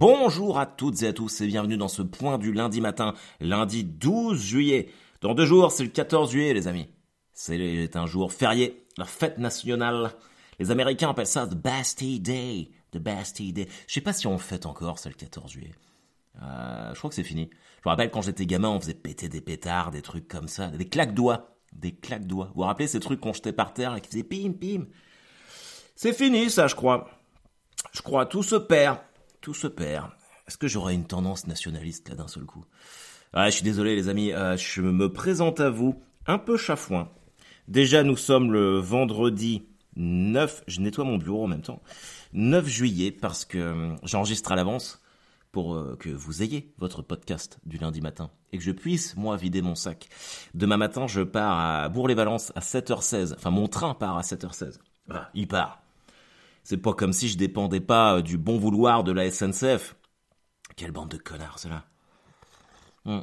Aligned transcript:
Bonjour 0.00 0.58
à 0.58 0.64
toutes 0.64 1.02
et 1.02 1.08
à 1.08 1.12
tous 1.12 1.42
et 1.42 1.46
bienvenue 1.46 1.76
dans 1.76 1.86
ce 1.86 2.00
point 2.00 2.38
du 2.38 2.54
lundi 2.54 2.80
matin, 2.80 3.12
lundi 3.38 3.84
12 3.84 4.40
juillet. 4.40 4.88
Dans 5.20 5.34
deux 5.34 5.44
jours, 5.44 5.70
c'est 5.72 5.82
le 5.82 5.90
14 5.90 6.30
juillet 6.30 6.54
les 6.54 6.68
amis. 6.68 6.88
C'est 7.34 7.94
un 7.96 8.06
jour 8.06 8.32
férié, 8.32 8.86
la 8.96 9.04
fête 9.04 9.36
nationale. 9.36 10.12
Les 10.58 10.70
Américains 10.70 11.10
appellent 11.10 11.26
ça 11.26 11.46
The 11.46 11.54
Bastille 11.54 12.18
Day. 12.18 12.70
The 12.92 12.96
Bastille 12.96 13.52
Day. 13.52 13.68
Je 13.86 13.92
sais 13.92 14.00
pas 14.00 14.14
si 14.14 14.26
on 14.26 14.38
fête 14.38 14.64
encore, 14.64 14.98
c'est 14.98 15.10
le 15.10 15.16
14 15.16 15.52
juillet. 15.52 15.74
Euh, 16.40 16.94
je 16.94 16.98
crois 16.98 17.10
que 17.10 17.16
c'est 17.16 17.22
fini. 17.22 17.50
Je 17.84 17.86
me 17.86 17.90
rappelle 17.90 18.10
quand 18.10 18.22
j'étais 18.22 18.46
gamin, 18.46 18.70
on 18.70 18.80
faisait 18.80 18.94
péter 18.94 19.28
des 19.28 19.42
pétards, 19.42 19.90
des 19.90 20.00
trucs 20.00 20.28
comme 20.28 20.48
ça, 20.48 20.68
des 20.68 20.88
claques 20.88 21.12
doigts, 21.12 21.58
des 21.74 21.94
claques 21.94 22.26
doigts. 22.26 22.46
Vous 22.54 22.62
vous 22.62 22.66
rappelez 22.66 22.88
ces 22.88 23.00
trucs 23.00 23.20
qu'on 23.20 23.34
jetait 23.34 23.52
par 23.52 23.74
terre 23.74 23.94
et 23.96 24.00
qui 24.00 24.08
faisaient 24.08 24.24
pim 24.24 24.54
pim? 24.58 24.86
C'est 25.94 26.14
fini 26.14 26.48
ça, 26.48 26.68
je 26.68 26.74
crois. 26.74 27.10
Je 27.92 28.00
crois 28.00 28.24
tout 28.24 28.42
se 28.42 28.56
perd, 28.56 28.96
tout 29.40 29.54
se 29.54 29.66
perd. 29.66 30.10
Est-ce 30.46 30.58
que 30.58 30.68
j'aurai 30.68 30.94
une 30.94 31.06
tendance 31.06 31.46
nationaliste 31.46 32.08
là 32.08 32.14
d'un 32.14 32.28
seul 32.28 32.44
coup? 32.44 32.64
Ah, 33.32 33.48
je 33.48 33.54
suis 33.54 33.64
désolé 33.64 33.94
les 33.94 34.08
amis, 34.08 34.32
euh, 34.32 34.56
je 34.56 34.82
me 34.82 35.12
présente 35.12 35.60
à 35.60 35.70
vous 35.70 36.02
un 36.26 36.38
peu 36.38 36.56
chafouin. 36.56 37.08
Déjà, 37.68 38.02
nous 38.02 38.16
sommes 38.16 38.52
le 38.52 38.78
vendredi 38.78 39.68
9, 39.96 40.64
je 40.66 40.80
nettoie 40.80 41.04
mon 41.04 41.18
bureau 41.18 41.44
en 41.44 41.46
même 41.46 41.62
temps, 41.62 41.80
9 42.32 42.66
juillet 42.66 43.12
parce 43.12 43.44
que 43.44 43.58
euh, 43.58 43.94
j'enregistre 44.02 44.50
à 44.50 44.56
l'avance 44.56 45.00
pour 45.52 45.74
euh, 45.74 45.96
que 45.98 46.08
vous 46.08 46.42
ayez 46.42 46.72
votre 46.78 47.02
podcast 47.02 47.60
du 47.64 47.78
lundi 47.78 48.00
matin 48.00 48.30
et 48.52 48.58
que 48.58 48.64
je 48.64 48.72
puisse, 48.72 49.16
moi, 49.16 49.36
vider 49.36 49.62
mon 49.62 49.74
sac. 49.74 50.08
Demain 50.54 50.76
matin, 50.76 51.06
je 51.06 51.22
pars 51.22 51.58
à 51.58 51.88
Bourg-les-Valences 51.88 52.52
à 52.56 52.60
7h16. 52.60 53.34
Enfin, 53.34 53.50
mon 53.50 53.68
train 53.68 53.94
part 53.94 54.18
à 54.18 54.22
7h16. 54.22 54.78
Voilà, 55.06 55.30
il 55.34 55.46
part. 55.46 55.82
C'est 56.70 56.76
pas 56.76 56.92
comme 56.92 57.12
si 57.12 57.28
je 57.28 57.36
dépendais 57.36 57.80
pas 57.80 58.22
du 58.22 58.38
bon 58.38 58.56
vouloir 58.56 59.02
de 59.02 59.10
la 59.10 59.28
SNCF. 59.28 59.96
Quelle 60.76 60.92
bande 60.92 61.08
de 61.08 61.16
connards, 61.16 61.58
cela. 61.58 61.84
Hmm. 63.04 63.22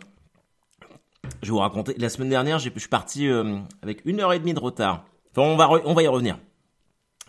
Je 1.41 1.48
vais 1.48 1.52
vous 1.52 1.60
raconter. 1.60 1.94
La 1.98 2.10
semaine 2.10 2.27
dernière, 2.27 2.60
je 2.60 2.70
suis 2.70 2.90
parti 2.90 3.26
euh, 3.30 3.58
avec 3.82 4.02
une 4.04 4.20
heure 4.20 4.34
et 4.34 4.40
demie 4.40 4.54
de 4.54 4.60
retard. 4.60 5.05
On 5.38 5.55
va, 5.55 6.04
y 6.04 6.08
revenir. 6.08 6.38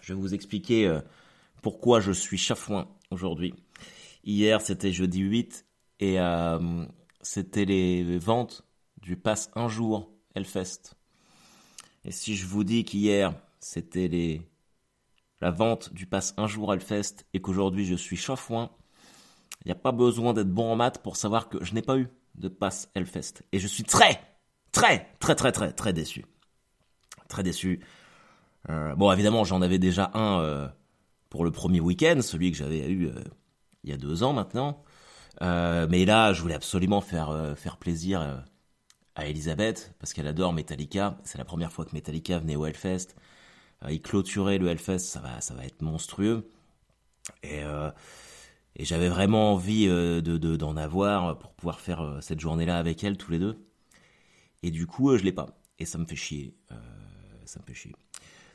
Je 0.00 0.12
vais 0.12 0.18
vous 0.18 0.34
expliquer 0.34 0.88
euh, 0.88 1.00
pourquoi 1.62 2.00
je 2.00 2.10
suis 2.10 2.36
chafouin 2.36 2.88
aujourd'hui. 3.12 3.54
Hier, 4.24 4.60
c'était 4.60 4.90
jeudi 4.90 5.20
8 5.20 5.66
et 6.00 6.18
euh, 6.18 6.84
c'était 7.20 7.64
les 7.64 8.18
ventes 8.18 8.64
du 9.00 9.16
pass 9.16 9.52
un 9.54 9.68
jour 9.68 10.10
Hellfest. 10.34 10.96
Et 12.04 12.10
si 12.10 12.34
je 12.34 12.44
vous 12.44 12.64
dis 12.64 12.84
qu'hier, 12.84 13.34
c'était 13.60 14.08
les 14.08 14.42
la 15.40 15.50
vente 15.50 15.92
du 15.92 16.06
pass 16.06 16.34
un 16.36 16.46
jour 16.46 16.72
Hellfest 16.72 17.26
et 17.32 17.40
qu'aujourd'hui 17.40 17.86
je 17.86 17.94
suis 17.94 18.16
chafouin, 18.16 18.70
il 19.64 19.68
n'y 19.68 19.72
a 19.72 19.76
pas 19.76 19.92
besoin 19.92 20.32
d'être 20.32 20.50
bon 20.50 20.72
en 20.72 20.76
maths 20.76 21.02
pour 21.02 21.16
savoir 21.16 21.48
que 21.48 21.62
je 21.64 21.74
n'ai 21.74 21.82
pas 21.82 21.98
eu 21.98 22.08
de 22.34 22.48
passe 22.48 22.90
Hellfest. 22.94 23.42
Et 23.52 23.58
je 23.58 23.66
suis 23.66 23.84
très, 23.84 24.20
très, 24.72 25.06
très, 25.18 25.34
très, 25.34 25.52
très, 25.52 25.72
très 25.72 25.92
déçu. 25.92 26.24
Très 27.28 27.42
déçu. 27.42 27.80
Euh, 28.70 28.94
bon, 28.94 29.12
évidemment, 29.12 29.44
j'en 29.44 29.62
avais 29.62 29.78
déjà 29.78 30.10
un 30.14 30.40
euh, 30.40 30.68
pour 31.28 31.44
le 31.44 31.50
premier 31.50 31.80
week-end, 31.80 32.20
celui 32.22 32.50
que 32.50 32.56
j'avais 32.56 32.88
eu 32.88 33.08
euh, 33.08 33.24
il 33.84 33.90
y 33.90 33.92
a 33.92 33.96
deux 33.96 34.22
ans 34.22 34.32
maintenant. 34.32 34.82
mais 35.40 36.04
là, 36.04 36.32
je 36.32 36.42
voulais 36.42 36.54
absolument 36.54 37.00
faire, 37.00 37.54
faire 37.56 37.76
plaisir 37.76 38.44
à 39.14 39.26
Elisabeth, 39.26 39.94
parce 39.98 40.12
qu'elle 40.12 40.26
adore 40.26 40.52
Metallica. 40.52 41.18
C'est 41.24 41.38
la 41.38 41.44
première 41.44 41.72
fois 41.72 41.84
que 41.84 41.92
Metallica 41.92 42.38
venait 42.38 42.56
au 42.56 42.66
Hellfest. 42.66 43.14
Il 43.88 44.02
clôturait 44.02 44.58
le 44.58 44.68
Hellfest, 44.68 44.98
ça 44.98 45.20
va, 45.20 45.40
ça 45.40 45.54
va 45.54 45.64
être 45.64 45.82
monstrueux. 45.82 46.50
Et 47.42 47.62
et 48.78 48.84
j'avais 48.84 49.08
vraiment 49.08 49.52
envie 49.52 49.88
euh, 49.88 50.20
de 50.20 50.56
d'en 50.56 50.76
avoir 50.76 51.36
pour 51.38 51.52
pouvoir 51.52 51.80
faire 51.80 52.00
euh, 52.00 52.20
cette 52.20 52.38
journée-là 52.38 52.78
avec 52.78 53.02
elle 53.02 53.16
tous 53.16 53.32
les 53.32 53.40
deux. 53.40 53.58
Et 54.62 54.70
du 54.70 54.86
coup, 54.86 55.10
euh, 55.10 55.18
je 55.18 55.24
l'ai 55.24 55.32
pas. 55.32 55.58
Et 55.80 55.84
ça 55.84 55.98
me 55.98 56.04
fait 56.04 56.16
chier. 56.16 56.54
ça 57.44 57.60
me 57.60 57.64
fait 57.64 57.74
chier. 57.74 57.94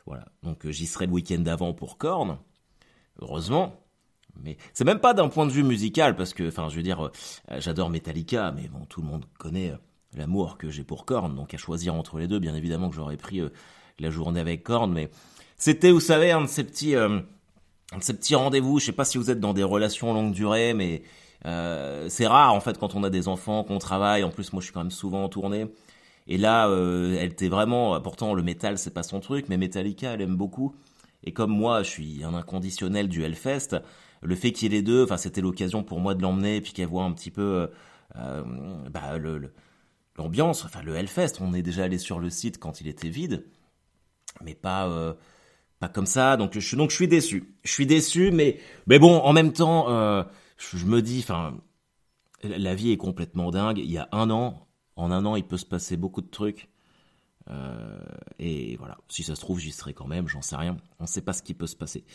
Voilà. 0.05 0.25
Donc 0.41 0.67
j'y 0.69 0.87
serai 0.87 1.07
le 1.07 1.11
week-end 1.11 1.39
d'avant 1.39 1.73
pour 1.73 1.97
Korn. 1.97 2.37
Heureusement. 3.19 3.79
Mais 4.41 4.57
c'est 4.73 4.85
même 4.85 4.99
pas 4.99 5.13
d'un 5.13 5.29
point 5.29 5.45
de 5.45 5.51
vue 5.51 5.63
musical 5.63 6.15
parce 6.15 6.33
que, 6.33 6.47
enfin, 6.47 6.67
je 6.67 6.75
veux 6.75 6.81
dire, 6.81 7.11
j'adore 7.59 7.91
Metallica, 7.91 8.51
mais 8.51 8.67
bon, 8.67 8.83
tout 8.85 9.01
le 9.01 9.07
monde 9.07 9.25
connaît 9.37 9.73
l'amour 10.15 10.57
que 10.57 10.69
j'ai 10.69 10.83
pour 10.83 11.05
Korn. 11.05 11.35
Donc 11.35 11.53
à 11.53 11.57
choisir 11.57 11.93
entre 11.93 12.17
les 12.17 12.27
deux, 12.27 12.39
bien 12.39 12.55
évidemment 12.55 12.89
que 12.89 12.95
j'aurais 12.95 13.17
pris 13.17 13.41
la 13.99 14.09
journée 14.09 14.39
avec 14.39 14.63
Korn, 14.63 14.91
mais 14.91 15.09
c'était, 15.57 15.91
vous 15.91 15.99
savez, 15.99 16.31
un 16.31 16.41
de 16.41 16.47
ces 16.47 16.63
petits 16.63 16.95
ces 18.01 18.13
petits 18.13 18.35
rendez-vous, 18.35 18.79
je 18.79 18.85
sais 18.85 18.91
pas 18.91 19.05
si 19.05 19.17
vous 19.17 19.29
êtes 19.29 19.39
dans 19.39 19.53
des 19.53 19.63
relations 19.63 20.13
longue 20.13 20.33
durée, 20.33 20.73
mais 20.73 21.03
euh, 21.45 22.07
c'est 22.09 22.27
rare 22.27 22.53
en 22.53 22.59
fait 22.59 22.77
quand 22.77 22.95
on 22.95 23.03
a 23.03 23.09
des 23.09 23.27
enfants, 23.27 23.63
qu'on 23.63 23.79
travaille. 23.79 24.23
En 24.23 24.29
plus, 24.29 24.53
moi, 24.53 24.61
je 24.61 24.65
suis 24.65 24.73
quand 24.73 24.81
même 24.81 24.91
souvent 24.91 25.23
en 25.23 25.29
tournée. 25.29 25.67
Et 26.27 26.37
là, 26.37 26.67
euh, 26.69 27.17
elle 27.19 27.31
était 27.31 27.49
vraiment. 27.49 27.99
Pourtant, 28.01 28.33
le 28.33 28.43
métal, 28.43 28.77
c'est 28.77 28.93
pas 28.93 29.03
son 29.03 29.19
truc, 29.19 29.47
mais 29.49 29.57
Metallica, 29.57 30.11
elle 30.13 30.21
aime 30.21 30.35
beaucoup. 30.37 30.75
Et 31.23 31.33
comme 31.33 31.51
moi, 31.51 31.83
je 31.83 31.89
suis 31.89 32.23
un 32.23 32.33
inconditionnel 32.33 33.07
du 33.09 33.23
Hellfest. 33.23 33.81
Le 34.21 34.35
fait 34.35 34.51
qu'il 34.53 34.71
y 34.71 34.75
ait 34.75 34.77
les 34.77 34.83
deux, 34.83 35.03
enfin, 35.03 35.17
c'était 35.17 35.41
l'occasion 35.41 35.83
pour 35.83 35.99
moi 35.99 36.15
de 36.15 36.21
l'emmener, 36.21 36.61
puis 36.61 36.71
qu'elle 36.71 36.87
voit 36.87 37.03
un 37.03 37.11
petit 37.11 37.31
peu 37.31 37.69
euh, 38.15 38.43
bah, 38.89 39.17
le, 39.17 39.51
l'ambiance. 40.17 40.63
Enfin, 40.63 40.81
le 40.81 40.95
Hellfest, 40.95 41.41
on 41.41 41.53
est 41.53 41.61
déjà 41.61 41.83
allé 41.83 41.97
sur 41.97 42.19
le 42.19 42.29
site 42.29 42.57
quand 42.57 42.79
il 42.79 42.87
était 42.87 43.09
vide, 43.09 43.45
mais 44.41 44.55
pas 44.55 45.15
comme 45.89 46.05
ça. 46.05 46.37
Donc 46.37 46.57
je, 46.57 46.75
donc 46.75 46.91
je 46.91 46.95
suis 46.95 47.07
déçu. 47.07 47.55
Je 47.63 47.71
suis 47.71 47.85
déçu, 47.85 48.31
mais 48.31 48.59
mais 48.87 48.99
bon, 48.99 49.17
en 49.17 49.33
même 49.33 49.53
temps, 49.53 49.89
euh, 49.89 50.23
je, 50.57 50.85
me 50.85 51.01
dis, 51.01 51.19
enfin, 51.19 51.57
la 52.43 52.75
vie 52.75 52.91
est 52.91 52.97
complètement 52.97 53.51
dingue. 53.51 53.79
Il 53.79 53.91
y 53.91 53.97
a 53.97 54.07
un 54.11 54.29
an, 54.29 54.67
en 54.95 55.11
un 55.11 55.25
an, 55.25 55.35
il 55.35 55.43
peut 55.43 55.57
se 55.57 55.65
passer 55.65 55.97
beaucoup 55.97 56.21
de 56.21 56.29
trucs. 56.29 56.69
Euh, 57.49 57.99
et 58.39 58.77
voilà, 58.77 58.97
si 59.09 59.23
ça 59.23 59.35
se 59.35 59.41
trouve, 59.41 59.59
j'y 59.59 59.73
serai 59.73 59.93
quand 59.93 60.07
même, 60.07 60.27
j'en 60.27 60.41
sais 60.41 60.55
rien. 60.55 60.77
On 60.99 61.03
ne 61.03 61.07
sait 61.07 61.21
pas 61.21 61.33
ce 61.33 61.43
qui 61.43 61.53
peut 61.53 61.67
se 61.67 61.75
passer. 61.75 62.05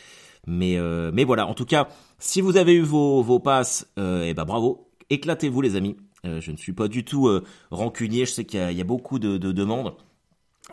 Mais, 0.47 0.79
euh, 0.79 1.11
mais 1.12 1.25
voilà, 1.25 1.47
en 1.47 1.55
tout 1.55 1.67
cas, 1.67 1.89
si 2.19 2.41
vous 2.41 2.56
avez 2.56 2.75
eu 2.75 2.83
vos, 2.83 3.23
vos 3.23 3.41
passes, 3.41 3.87
eh 3.99 4.33
ben 4.33 4.45
bravo, 4.45 4.91
éclatez-vous 5.11 5.61
les 5.61 5.77
amis. 5.77 5.97
je 6.25 6.50
ne 6.50 6.56
suis 6.56 6.73
pas 6.73 6.89
du 6.89 7.05
tout 7.05 7.29
rancunier, 7.71 8.25
je 8.25 8.33
sais 8.33 8.45
qu'il 8.45 8.73
y, 8.73 8.81
a 8.81 8.85
beaucoup 8.85 9.19
de 9.19 9.37
demandes. 9.37 9.95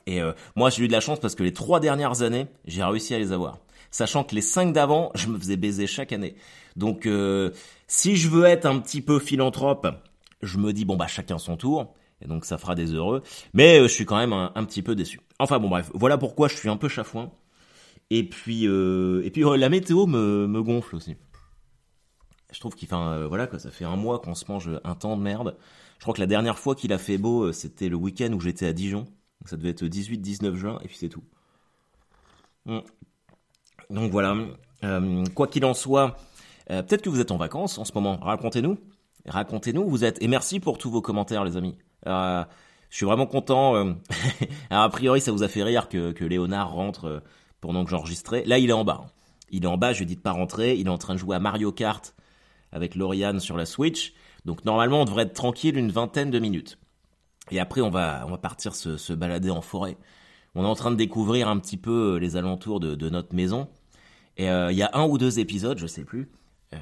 Et 0.08 0.22
euh, 0.22 0.34
moi, 0.56 0.70
j'ai 0.70 0.84
eu 0.84 0.88
de 0.88 0.92
la 0.92 1.00
chance 1.00 1.20
parce 1.20 1.36
que 1.36 1.44
les 1.44 1.54
trois 1.54 1.80
dernières 1.80 2.22
années, 2.22 2.48
j'ai 2.66 2.84
réussi 2.84 3.14
à 3.14 3.20
les 3.20 3.32
avoir. 3.32 3.60
Sachant 3.92 4.24
que 4.24 4.36
les 4.36 4.42
cinq 4.42 4.74
d'avant, 4.74 5.12
je 5.16 5.28
me 5.28 5.38
faisais 5.38 5.58
baiser 5.58 5.88
chaque 5.88 6.12
année. 6.12 6.36
Donc, 6.76 7.06
euh, 7.06 7.52
si 7.88 8.16
je 8.16 8.30
veux 8.30 8.46
être 8.46 8.66
un 8.66 8.80
petit 8.80 9.02
peu 9.02 9.20
philanthrope, 9.20 9.88
je 10.42 10.58
me 10.58 10.74
dis 10.74 10.86
bon 10.86 10.96
bah 10.96 11.08
chacun 11.08 11.38
son 11.38 11.58
tour. 11.58 11.94
Et 12.22 12.28
donc 12.28 12.46
ça 12.46 12.58
fera 12.58 12.76
des 12.76 12.94
heureux. 12.94 13.24
Mais 13.54 13.80
euh, 13.80 13.88
je 13.88 13.94
suis 13.94 14.06
quand 14.06 14.18
même 14.18 14.34
un, 14.34 14.64
petit 14.66 14.82
peu 14.82 14.96
déçu. 14.96 15.20
Enfin 15.40 15.60
bon 15.60 15.70
bref, 15.70 15.92
voilà 15.94 16.18
pourquoi 16.18 16.48
je 16.48 16.56
suis 16.56 16.70
un 16.70 16.78
peu 16.78 16.88
chafouin. 16.88 17.32
Et 18.10 18.24
puis 18.24 18.66
et 18.66 19.32
puis 19.32 19.44
la 19.58 19.70
météo 19.70 20.06
me, 20.06 20.48
me 20.48 20.62
gonfle 20.62 20.96
aussi. 20.96 21.16
Je 22.54 22.60
trouve 22.60 22.76
qu'il 22.76 22.88
fait 22.88 22.96
voilà 23.28 23.48
quoi, 23.48 23.60
ça 23.60 23.70
fait 23.70 23.86
un 23.86 23.96
mois 23.96 24.20
qu'on 24.20 24.36
se 24.36 24.46
mange 24.48 24.70
un 24.84 24.96
temps 24.96 25.18
de 25.18 25.24
merde. 25.24 25.58
Je 25.98 26.04
crois 26.04 26.14
que 26.14 26.22
la 26.22 26.28
dernière 26.28 26.60
fois 26.60 26.76
qu'il 26.76 26.94
a 26.94 26.98
fait 26.98 27.18
beau, 27.18 27.52
c'était 27.52 27.90
le 27.90 27.96
week-end 27.96 28.32
où 28.34 28.40
j'étais 28.40 28.68
à 28.68 28.74
Dijon 28.74 29.08
ça 29.46 29.58
devait 29.58 29.70
être 29.70 29.84
18-19 29.84 30.56
juin, 30.56 30.80
et 30.84 30.88
puis 30.88 30.98
c'est 30.98 31.10
tout. 31.10 31.24
Hmm. 32.66 32.80
Donc 33.90 34.12
voilà. 34.12 34.36
Euh, 34.84 35.24
quoi 35.36 35.48
qu'il 35.48 35.66
en 35.66 35.74
soit, 35.74 36.18
euh, 36.72 36.82
peut-être 36.82 37.02
que 37.02 37.10
vous 37.10 37.20
êtes 37.20 37.32
en 37.32 37.38
vacances 37.38 37.78
en 37.78 37.86
ce 37.86 37.94
moment. 37.94 38.18
Racontez-nous. 38.18 38.78
Racontez-nous 39.28 39.88
vous 39.88 40.04
êtes. 40.04 40.22
Et 40.22 40.28
merci 40.28 40.60
pour 40.60 40.78
tous 40.78 40.90
vos 40.90 41.02
commentaires, 41.02 41.44
les 41.44 41.58
amis. 41.58 41.76
Euh, 42.08 42.44
je 42.90 42.98
suis 42.98 43.06
vraiment 43.06 43.28
content. 43.28 43.96
A 44.70 44.90
priori, 44.90 45.22
ça 45.22 45.32
vous 45.32 45.44
a 45.44 45.48
fait 45.48 45.64
rire 45.64 45.90
que, 45.90 46.12
que 46.12 46.24
Léonard 46.24 46.72
rentre 46.72 47.24
pendant 47.62 47.84
que 47.84 47.92
j'enregistrais. 47.92 48.44
Là, 48.46 48.58
il 48.58 48.70
est 48.70 48.74
en 48.74 48.84
bas. 48.84 49.06
Il 49.50 49.64
est 49.64 49.68
en 49.68 49.78
bas, 49.78 49.94
je 49.94 50.00
lui 50.00 50.06
dit 50.06 50.16
de 50.16 50.22
pas 50.22 50.32
rentrer. 50.32 50.76
Il 50.76 50.88
est 50.88 50.92
en 50.92 50.98
train 50.98 51.14
de 51.14 51.20
jouer 51.20 51.36
à 51.36 51.40
Mario 51.40 51.72
Kart 51.72 52.16
avec 52.72 52.96
Lauriane 52.96 53.40
sur 53.40 53.58
la 53.58 53.66
Switch. 53.66 54.14
Donc 54.46 54.66
normalement, 54.66 55.02
on 55.02 55.06
devrait 55.06 55.24
être 55.24 55.34
tranquille 55.34 55.78
une 55.78 55.92
vingtaine 55.92 56.30
de 56.30 56.40
minutes. 56.40 56.78
Et 57.52 57.60
après, 57.60 57.82
on 57.82 57.90
va, 57.90 58.24
on 58.28 58.32
va 58.32 58.38
partir 58.38 58.76
se, 58.76 58.98
se, 58.98 59.14
balader 59.14 59.50
en 59.50 59.62
forêt. 59.62 59.98
On 60.56 60.64
est 60.64 60.68
en 60.68 60.76
train 60.76 60.92
de 60.92 60.96
découvrir 60.96 61.48
un 61.48 61.60
petit 61.60 61.78
peu 61.78 62.16
euh, 62.16 62.20
les 62.20 62.38
alentours 62.38 62.80
de, 62.80 62.96
de 62.96 63.10
notre 63.10 63.36
maison. 63.36 63.68
Et 64.38 64.50
euh, 64.50 64.72
il 64.72 64.78
y 64.78 64.84
a 64.84 64.90
un 64.94 65.06
ou 65.06 65.18
deux 65.18 65.40
épisodes, 65.40 65.78
je 65.78 65.88
sais 65.88 66.04
plus. 66.04 66.30
Euh, 66.74 66.78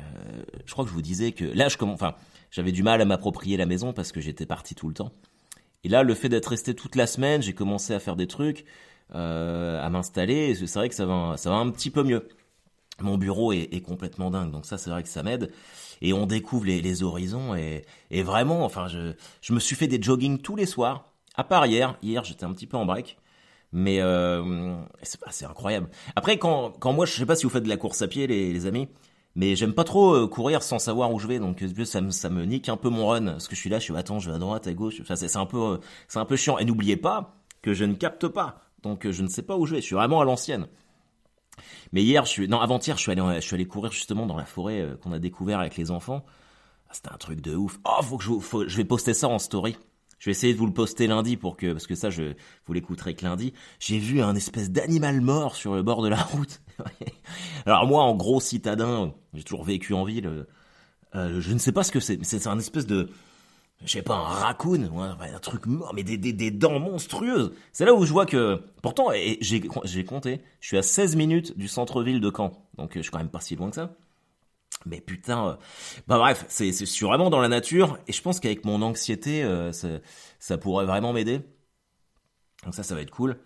je 0.65 0.71
crois 0.71 0.85
que 0.85 0.89
je 0.89 0.95
vous 0.95 1.01
disais 1.01 1.31
que 1.31 1.45
là, 1.45 1.69
je 1.69 1.77
commence, 1.77 1.95
enfin, 1.95 2.15
j'avais 2.51 2.71
du 2.71 2.83
mal 2.83 3.01
à 3.01 3.05
m'approprier 3.05 3.57
la 3.57 3.65
maison 3.65 3.93
parce 3.93 4.11
que 4.11 4.21
j'étais 4.21 4.45
parti 4.45 4.75
tout 4.75 4.87
le 4.87 4.93
temps. 4.93 5.11
Et 5.83 5.89
là, 5.89 6.03
le 6.03 6.13
fait 6.15 6.29
d'être 6.29 6.47
resté 6.47 6.75
toute 6.75 6.95
la 6.95 7.07
semaine, 7.07 7.41
j'ai 7.41 7.53
commencé 7.53 7.93
à 7.93 7.99
faire 7.99 8.15
des 8.15 8.27
trucs, 8.27 8.65
euh, 9.13 9.83
à 9.83 9.89
m'installer. 9.89 10.55
C'est 10.55 10.79
vrai 10.79 10.89
que 10.89 10.95
ça 10.95 11.05
va, 11.05 11.35
ça 11.37 11.49
va 11.49 11.57
un 11.57 11.69
petit 11.71 11.89
peu 11.89 12.03
mieux. 12.03 12.27
Mon 12.99 13.17
bureau 13.17 13.51
est, 13.51 13.69
est 13.73 13.81
complètement 13.81 14.29
dingue, 14.29 14.51
donc 14.51 14.65
ça, 14.65 14.77
c'est 14.77 14.89
vrai 14.89 15.03
que 15.03 15.09
ça 15.09 15.23
m'aide 15.23 15.51
et 16.03 16.11
on 16.13 16.27
découvre 16.27 16.65
les, 16.65 17.01
horizons 17.01 17.55
et, 17.55 17.85
et, 18.11 18.21
vraiment, 18.23 18.65
enfin, 18.65 18.87
je, 18.87 19.53
me 19.53 19.59
suis 19.59 19.75
fait 19.75 19.87
des 19.87 20.01
jogging 20.01 20.37
tous 20.37 20.57
les 20.57 20.65
soirs, 20.65 21.09
à 21.35 21.45
part 21.45 21.65
hier. 21.65 21.97
Hier, 22.03 22.23
j'étais 22.25 22.43
un 22.43 22.51
petit 22.51 22.67
peu 22.67 22.77
en 22.77 22.85
break. 22.85 23.17
Mais 23.71 24.01
euh, 24.01 24.75
c'est 25.01 25.45
incroyable. 25.45 25.89
Après, 26.15 26.37
quand, 26.37 26.73
moi, 26.93 27.07
je 27.07 27.13
sais 27.13 27.25
pas 27.25 27.35
si 27.35 27.45
vous 27.45 27.49
faites 27.49 27.63
de 27.63 27.69
la 27.69 27.77
course 27.77 28.03
à 28.03 28.07
pied, 28.07 28.27
les, 28.27 28.65
amis, 28.67 28.89
Mais 29.35 29.55
j'aime 29.55 29.73
pas 29.73 29.85
trop 29.85 30.27
courir 30.27 30.61
sans 30.61 30.77
savoir 30.77 31.11
où 31.11 31.17
je 31.17 31.25
vais, 31.25 31.39
donc 31.39 31.63
ça 31.85 32.01
me, 32.01 32.11
ça 32.11 32.29
nique 32.29 32.69
un 32.69 32.77
peu 32.77 32.89
mon 32.89 33.07
run. 33.07 33.25
Parce 33.25 33.47
que 33.47 33.55
je 33.55 33.61
suis 33.61 33.69
là, 33.69 33.79
je 33.79 33.85
suis 33.85 33.95
attends, 33.95 34.19
je 34.19 34.29
vais 34.29 34.35
à 34.35 34.39
droite, 34.39 34.67
à 34.67 34.73
gauche. 34.73 35.01
C'est 35.15 35.35
un 35.37 35.45
peu, 35.45 35.79
c'est 36.09 36.19
un 36.19 36.25
peu 36.25 36.35
chiant. 36.35 36.59
Et 36.59 36.65
n'oubliez 36.65 36.97
pas 36.97 37.37
que 37.61 37.73
je 37.73 37.85
ne 37.85 37.95
capte 37.95 38.27
pas, 38.27 38.61
donc 38.83 39.09
je 39.09 39.23
ne 39.23 39.27
sais 39.29 39.41
pas 39.41 39.55
où 39.55 39.65
je 39.65 39.75
vais. 39.75 39.81
Je 39.81 39.85
suis 39.85 39.95
vraiment 39.95 40.19
à 40.19 40.25
l'ancienne. 40.25 40.67
Mais 41.91 42.03
hier, 42.03 42.25
je 42.25 42.29
suis, 42.29 42.47
non, 42.47 42.59
avant-hier, 42.59 42.97
je 42.97 43.01
suis 43.01 43.11
allé, 43.11 43.21
je 43.35 43.45
suis 43.45 43.55
allé 43.55 43.65
courir 43.65 43.91
justement 43.91 44.25
dans 44.25 44.37
la 44.37 44.45
forêt 44.45 44.87
qu'on 45.01 45.11
a 45.11 45.19
découvert 45.19 45.59
avec 45.59 45.77
les 45.77 45.91
enfants. 45.91 46.25
Ah, 46.89 46.91
c'était 46.93 47.11
un 47.11 47.17
truc 47.17 47.41
de 47.41 47.55
ouf. 47.55 47.79
Oh, 47.85 48.01
faut 48.03 48.17
que 48.17 48.23
je, 48.67 48.77
vais 48.77 48.85
poster 48.85 49.13
ça 49.13 49.27
en 49.27 49.39
story. 49.39 49.77
Je 50.19 50.25
vais 50.25 50.31
essayer 50.31 50.53
de 50.53 50.57
vous 50.57 50.67
le 50.67 50.73
poster 50.73 51.07
lundi 51.07 51.37
pour 51.37 51.57
que, 51.57 51.73
parce 51.73 51.87
que 51.87 51.95
ça, 51.95 52.09
je 52.09 52.33
vous 52.65 52.73
l'écouterez 52.73 53.15
que 53.15 53.25
lundi. 53.25 53.53
J'ai 53.79 53.97
vu 53.97 54.21
un 54.21 54.35
espèce 54.35 54.71
d'animal 54.71 55.19
mort 55.19 55.55
sur 55.55 55.75
le 55.75 55.83
bord 55.83 56.01
de 56.01 56.09
la 56.09 56.21
route. 56.21 56.61
Alors 57.65 57.87
moi, 57.87 58.03
en 58.03 58.15
gros 58.15 58.39
citadin, 58.39 59.13
j'ai 59.33 59.43
toujours 59.43 59.63
vécu 59.63 59.93
en 59.93 60.03
ville. 60.03 60.45
Euh, 61.15 61.41
je 61.41 61.53
ne 61.53 61.59
sais 61.59 61.71
pas 61.71 61.83
ce 61.83 61.91
que 61.91 61.99
c'est, 61.99 62.17
mais 62.17 62.23
c'est 62.23 62.47
un 62.47 62.57
espèce 62.57 62.87
de, 62.87 63.09
je 63.85 63.91
sais 63.91 64.01
pas, 64.01 64.15
un 64.15 64.23
raccoon, 64.23 64.89
un 64.97 65.39
truc 65.39 65.65
mort, 65.65 65.93
mais 65.93 66.03
des, 66.03 66.51
dents 66.51 66.79
monstrueuses. 66.79 67.51
C'est 67.71 67.85
là 67.85 67.93
où 67.93 68.05
je 68.05 68.11
vois 68.11 68.25
que, 68.25 68.61
pourtant, 68.81 69.09
j'ai 69.41 70.05
compté, 70.05 70.41
je 70.59 70.67
suis 70.67 70.77
à 70.77 70.81
16 70.83 71.15
minutes 71.15 71.57
du 71.57 71.67
centre-ville 71.67 72.21
de 72.21 72.31
Caen, 72.35 72.53
donc 72.77 72.91
je 72.95 73.01
suis 73.01 73.11
quand 73.11 73.19
même 73.19 73.29
pas 73.29 73.41
si 73.41 73.55
loin 73.55 73.69
que 73.69 73.75
ça. 73.75 73.95
Mais 74.85 74.99
putain, 74.99 75.47
euh, 75.47 75.55
bah 76.07 76.17
bref, 76.17 76.45
c'est 76.49 76.71
je 76.71 76.85
suis 76.85 77.05
vraiment 77.05 77.29
dans 77.29 77.39
la 77.39 77.47
nature 77.47 77.97
et 78.07 78.11
je 78.11 78.21
pense 78.21 78.39
qu'avec 78.39 78.65
mon 78.65 78.81
anxiété, 78.81 79.43
euh, 79.43 79.71
ça, 79.71 80.57
pourrait 80.57 80.85
vraiment 80.85 81.13
m'aider. 81.13 81.41
Donc 82.65 82.75
ça, 82.75 82.83
ça 82.83 82.95
va 82.95 83.01
être 83.01 83.11
cool. 83.11 83.37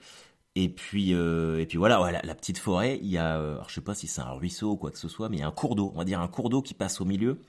Et 0.55 0.69
puis 0.69 1.13
euh, 1.13 1.59
et 1.59 1.65
puis 1.67 1.77
voilà, 1.77 2.21
la, 2.23 2.35
petite 2.35 2.57
forêt, 2.57 2.97
il 3.01 3.09
y 3.09 3.17
a, 3.17 3.35
alors 3.35 3.69
je 3.69 3.75
sais 3.75 3.81
pas 3.81 3.93
si 3.93 4.07
c'est 4.07 4.21
un 4.21 4.31
ruisseau 4.31 4.71
ou 4.71 4.77
quoi 4.77 4.89
que 4.89 4.97
ce 4.97 5.07
soit, 5.07 5.29
mais 5.29 5.37
il 5.37 5.39
y 5.41 5.43
a 5.43 5.47
un 5.47 5.51
cours 5.51 5.75
d'eau, 5.75 5.91
on 5.93 5.99
va 5.99 6.05
dire 6.05 6.19
un 6.21 6.27
cours 6.27 6.49
d'eau 6.49 6.61
qui 6.61 6.73
passe 6.73 7.01
au 7.01 7.05
milieu. 7.05 7.39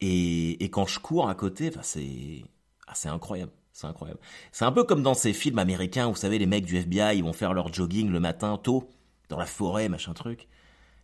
Et, 0.00 0.62
et 0.64 0.70
quand 0.70 0.86
je 0.86 1.00
cours 1.00 1.28
à 1.28 1.34
côté, 1.34 1.68
enfin 1.68 1.82
c'est 1.82 2.44
ah, 2.86 3.12
incroyable. 3.12 3.52
C'est 3.72 3.86
incroyable. 3.86 4.18
C'est 4.50 4.64
un 4.64 4.72
peu 4.72 4.82
comme 4.82 5.02
dans 5.02 5.14
ces 5.14 5.32
films 5.32 5.58
américains, 5.58 6.08
où, 6.08 6.10
vous 6.10 6.16
savez, 6.16 6.38
les 6.38 6.46
mecs 6.46 6.64
du 6.64 6.76
FBI, 6.76 7.16
ils 7.16 7.22
vont 7.22 7.32
faire 7.32 7.54
leur 7.54 7.72
jogging 7.72 8.10
le 8.10 8.18
matin 8.18 8.58
tôt, 8.60 8.90
dans 9.28 9.38
la 9.38 9.46
forêt, 9.46 9.88
machin 9.88 10.14
truc. 10.14 10.48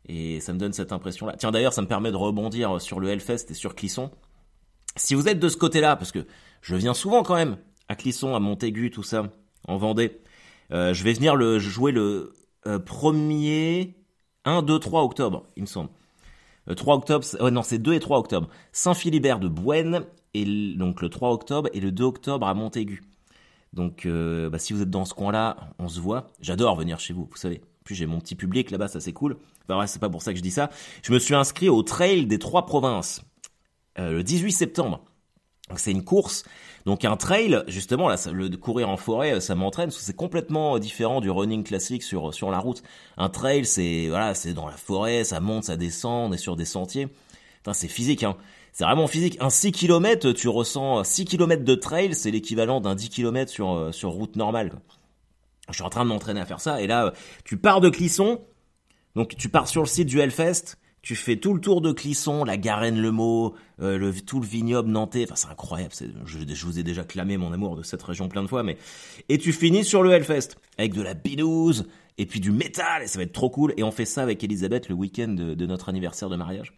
Et 0.06 0.40
ça 0.40 0.52
me 0.52 0.58
donne 0.58 0.72
cette 0.72 0.92
impression-là. 0.92 1.36
Tiens, 1.38 1.52
d'ailleurs, 1.52 1.72
ça 1.72 1.82
me 1.82 1.86
permet 1.86 2.10
de 2.10 2.16
rebondir 2.16 2.80
sur 2.80 2.98
le 2.98 3.08
Hellfest 3.08 3.46
et 3.50 3.54
sur 3.54 3.76
Clisson. 3.76 4.10
Si 4.96 5.14
vous 5.14 5.28
êtes 5.28 5.38
de 5.38 5.48
ce 5.48 5.56
côté-là, 5.56 5.96
parce 5.96 6.10
que 6.10 6.26
je 6.62 6.74
viens 6.74 6.94
souvent 6.94 7.22
quand 7.22 7.36
même 7.36 7.58
à 7.88 7.94
Clisson, 7.94 8.34
à 8.34 8.40
Montaigu, 8.40 8.90
tout 8.90 9.02
ça, 9.02 9.30
en 9.68 9.76
Vendée, 9.76 10.20
euh, 10.72 10.92
je 10.94 11.04
vais 11.04 11.12
venir 11.12 11.36
le 11.36 11.58
jouer 11.58 11.92
le 11.92 12.32
euh, 12.66 12.78
premier 12.78 13.94
1, 14.44 14.62
2, 14.62 14.78
3 14.78 15.02
octobre, 15.02 15.46
il 15.56 15.62
me 15.62 15.66
semble. 15.68 15.90
3 16.66 16.94
euh, 16.94 16.98
octobre, 16.98 17.26
oh 17.40 17.50
non, 17.50 17.62
c'est 17.62 17.78
2 17.78 17.94
et 17.94 18.00
3 18.00 18.18
octobre. 18.18 18.48
Saint-Philibert 18.72 19.38
de 19.38 19.48
Bouenne, 19.48 20.04
et 20.34 20.44
donc 20.76 21.02
le 21.02 21.08
3 21.08 21.30
octobre, 21.30 21.68
et 21.72 21.80
le 21.80 21.92
2 21.92 22.04
octobre 22.04 22.46
à 22.46 22.54
Montaigu. 22.54 23.02
Donc, 23.72 24.06
bah, 24.06 24.58
si 24.58 24.72
vous 24.72 24.82
êtes 24.82 24.90
dans 24.90 25.04
ce 25.04 25.14
coin-là, 25.14 25.56
on 25.80 25.88
se 25.88 25.98
voit. 25.98 26.28
J'adore 26.40 26.76
venir 26.76 27.00
chez 27.00 27.12
vous, 27.12 27.26
vous 27.28 27.36
savez. 27.36 27.60
Puis 27.84 27.94
j'ai 27.94 28.06
mon 28.06 28.18
petit 28.18 28.34
public 28.34 28.70
là-bas, 28.70 28.88
ça 28.88 28.98
c'est 28.98 29.12
cool. 29.12 29.36
Enfin 29.68 29.78
ouais, 29.78 29.86
c'est 29.86 29.98
pas 29.98 30.08
pour 30.08 30.22
ça 30.22 30.32
que 30.32 30.38
je 30.38 30.42
dis 30.42 30.50
ça. 30.50 30.70
Je 31.02 31.12
me 31.12 31.18
suis 31.18 31.34
inscrit 31.34 31.68
au 31.68 31.82
Trail 31.82 32.26
des 32.26 32.38
Trois 32.38 32.66
Provinces 32.66 33.22
euh, 33.98 34.12
le 34.12 34.22
18 34.22 34.52
septembre. 34.52 35.04
C'est 35.76 35.92
une 35.92 36.04
course, 36.04 36.44
donc 36.86 37.04
un 37.04 37.16
trail, 37.16 37.62
justement, 37.66 38.08
là, 38.08 38.16
le 38.30 38.48
courir 38.56 38.90
en 38.90 38.96
forêt, 38.98 39.40
ça 39.40 39.54
m'entraîne, 39.54 39.90
c'est 39.90 40.16
complètement 40.16 40.78
différent 40.78 41.20
du 41.20 41.30
running 41.30 41.64
classique 41.64 42.02
sur 42.02 42.34
sur 42.34 42.50
la 42.50 42.58
route. 42.58 42.82
Un 43.16 43.30
trail, 43.30 43.64
c'est 43.64 44.08
voilà, 44.08 44.34
c'est 44.34 44.52
dans 44.52 44.66
la 44.66 44.76
forêt, 44.76 45.24
ça 45.24 45.40
monte, 45.40 45.64
ça 45.64 45.76
descend, 45.76 46.30
on 46.30 46.34
est 46.34 46.38
sur 46.38 46.56
des 46.56 46.66
sentiers. 46.66 47.08
Enfin, 47.62 47.72
c'est 47.72 47.88
physique, 47.88 48.22
hein. 48.22 48.36
C'est 48.72 48.84
vraiment 48.84 49.06
physique. 49.06 49.36
Un 49.40 49.50
6 49.50 49.70
km, 49.70 50.32
tu 50.32 50.48
ressens 50.48 51.04
6 51.04 51.24
km 51.26 51.64
de 51.64 51.74
trail, 51.76 52.14
c'est 52.14 52.32
l'équivalent 52.32 52.80
d'un 52.80 52.96
10 52.96 53.08
km 53.08 53.50
sur 53.50 53.72
euh, 53.72 53.92
sur 53.92 54.10
route 54.10 54.36
normale. 54.36 54.72
Je 55.68 55.74
suis 55.74 55.82
en 55.84 55.90
train 55.90 56.04
de 56.04 56.10
m'entraîner 56.10 56.40
à 56.40 56.44
faire 56.44 56.60
ça. 56.60 56.82
Et 56.82 56.86
là, 56.86 57.12
tu 57.44 57.56
pars 57.56 57.80
de 57.80 57.88
Clisson. 57.88 58.40
Donc 59.14 59.36
tu 59.36 59.48
pars 59.48 59.68
sur 59.68 59.80
le 59.80 59.86
site 59.86 60.08
du 60.08 60.20
Hellfest. 60.20 60.76
Tu 61.04 61.16
fais 61.16 61.36
tout 61.36 61.52
le 61.52 61.60
tour 61.60 61.82
de 61.82 61.92
Clisson, 61.92 62.44
la 62.44 62.56
Garenne 62.56 62.98
Le 62.98 63.10
Mot, 63.10 63.54
euh, 63.82 64.10
tout 64.24 64.40
le 64.40 64.46
vignoble 64.46 64.88
nantais. 64.88 65.24
Enfin, 65.24 65.36
c'est 65.36 65.48
incroyable. 65.48 65.92
Je, 66.24 66.38
je, 66.48 66.64
vous 66.64 66.78
ai 66.78 66.82
déjà 66.82 67.04
clamé 67.04 67.36
mon 67.36 67.52
amour 67.52 67.76
de 67.76 67.82
cette 67.82 68.02
région 68.02 68.30
plein 68.30 68.42
de 68.42 68.48
fois. 68.48 68.62
mais 68.62 68.78
Et 69.28 69.36
tu 69.36 69.52
finis 69.52 69.84
sur 69.84 70.02
le 70.02 70.12
Hellfest 70.12 70.56
avec 70.78 70.94
de 70.94 71.02
la 71.02 71.12
binouse 71.12 71.86
et 72.16 72.24
puis 72.24 72.40
du 72.40 72.50
métal. 72.52 73.02
Et 73.02 73.06
ça 73.06 73.18
va 73.18 73.24
être 73.24 73.34
trop 73.34 73.50
cool. 73.50 73.74
Et 73.76 73.82
on 73.82 73.90
fait 73.90 74.06
ça 74.06 74.22
avec 74.22 74.42
Elisabeth 74.42 74.88
le 74.88 74.94
week-end 74.94 75.28
de, 75.28 75.66
notre 75.66 75.90
anniversaire 75.90 76.30
de 76.30 76.36
mariage. 76.36 76.72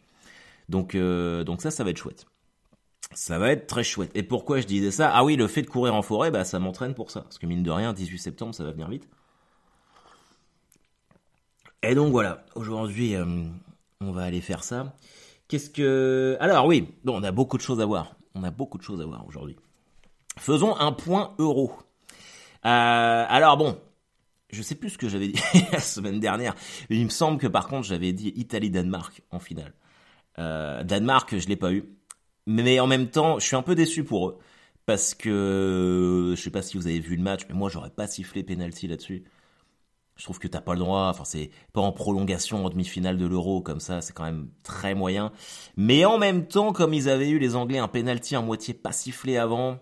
Donc, 0.69 0.97
euh, 0.97 1.45
donc 1.45 1.63
ça, 1.63 1.71
ça 1.71 1.85
va 1.85 1.91
être 1.91 1.99
chouette. 1.99 2.27
Ça 3.15 3.39
va 3.39 3.53
être 3.53 3.69
très 3.69 3.85
chouette. 3.85 4.11
Et 4.17 4.25
pourquoi 4.25 4.61
je 4.61 4.67
disais 4.67 4.91
ça? 4.91 5.09
Ah 5.15 5.25
oui, 5.25 5.37
le 5.37 5.47
fait 5.47 5.63
de 5.63 5.69
courir 5.69 5.95
en 5.95 6.03
forêt, 6.03 6.33
bah 6.33 6.43
ça 6.43 6.59
m'entraîne 6.59 6.95
pour 6.95 7.13
ça. 7.13 7.21
Parce 7.21 7.39
que 7.39 7.47
mine 7.47 7.63
de 7.63 7.71
rien, 7.71 7.93
18 7.93 8.19
septembre, 8.19 8.57
ça 8.57 8.65
va 8.65 8.73
venir 8.73 8.89
vite. 8.89 9.09
Et 11.85 11.95
donc 11.95 12.11
voilà, 12.11 12.45
aujourd'hui, 12.57 13.15
euh, 13.15 13.25
on 14.01 14.13
va 14.13 14.25
aller 14.25 14.41
faire 14.41 14.65
ça. 14.65 14.95
Qu'est-ce 15.49 15.71
que... 15.71 16.37
Alors 16.41 16.67
oui, 16.67 16.89
bon, 17.05 17.21
on 17.21 17.23
a 17.23 17.33
beaucoup 17.33 17.57
de 17.57 17.63
choses 17.63 17.81
à 17.81 17.87
voir. 17.87 18.17
On 18.35 18.43
a 18.43 18.51
beaucoup 18.51 18.79
de 18.79 18.83
choses 18.83 19.01
à 19.01 19.07
voir 19.07 19.27
aujourd'hui. 19.27 19.57
Faisons 20.39 20.77
un 20.77 20.93
point 20.93 21.35
euro. 21.39 21.73
Euh, 22.65 23.25
alors 23.29 23.57
bon, 23.57 23.79
je 24.51 24.63
sais 24.63 24.75
plus 24.75 24.91
ce 24.91 24.99
que 24.99 25.09
j'avais 25.09 25.29
dit 25.29 25.41
la 25.73 25.81
semaine 25.81 26.21
dernière. 26.21 26.55
Il 26.91 27.05
me 27.05 27.11
semble 27.11 27.39
que 27.39 27.47
par 27.47 27.69
contre, 27.69 27.87
j'avais 27.87 28.13
dit 28.13 28.33
Italie-Danemark 28.37 29.23
en 29.31 29.39
finale. 29.39 29.73
Euh, 30.39 30.83
Danemark, 30.83 31.37
je 31.39 31.49
l'ai 31.49 31.57
pas 31.57 31.73
eu. 31.73 31.85
Mais 32.47 32.79
en 32.81 32.87
même 32.87 33.09
temps, 33.09 33.39
je 33.39 33.47
suis 33.47 33.57
un 33.57 33.63
peu 33.63 33.75
déçu 33.75 34.05
pour 34.05 34.29
eux. 34.29 34.39
Parce 34.85 35.15
que, 35.15 36.35
je 36.37 36.41
sais 36.41 36.51
pas 36.51 36.63
si 36.63 36.77
vous 36.77 36.87
avez 36.87 37.01
vu 37.01 37.17
le 37.17 37.23
match, 37.23 37.43
mais 37.49 37.57
moi 37.57 37.69
j'aurais 37.69 37.91
pas 37.91 38.07
sifflé 38.07 38.45
penalty 38.45 38.87
là-dessus. 38.87 39.25
Je 40.17 40.25
trouve 40.25 40.39
que 40.39 40.49
t'as 40.49 40.63
pas 40.63 40.73
le 40.73 40.81
droit, 40.81 41.09
enfin 41.11 41.25
c'est 41.25 41.51
pas 41.75 41.83
en 41.83 41.93
prolongation 41.93 42.65
en 42.65 42.71
demi-finale 42.71 43.19
de 43.19 43.27
l'Euro 43.27 43.61
comme 43.61 43.81
ça, 43.81 44.01
c'est 44.01 44.15
quand 44.15 44.25
même 44.25 44.49
très 44.63 44.95
moyen. 44.95 45.31
Mais 45.77 46.07
en 46.07 46.17
même 46.19 46.47
temps, 46.47 46.73
comme 46.73 46.95
ils 46.95 47.09
avaient 47.11 47.29
eu 47.29 47.39
les 47.39 47.55
Anglais 47.55 47.79
un 47.79 47.89
penalty 47.89 48.35
en 48.37 48.43
moitié 48.43 48.73
pas 48.73 48.93
sifflé 48.93 49.37
avant, 49.37 49.79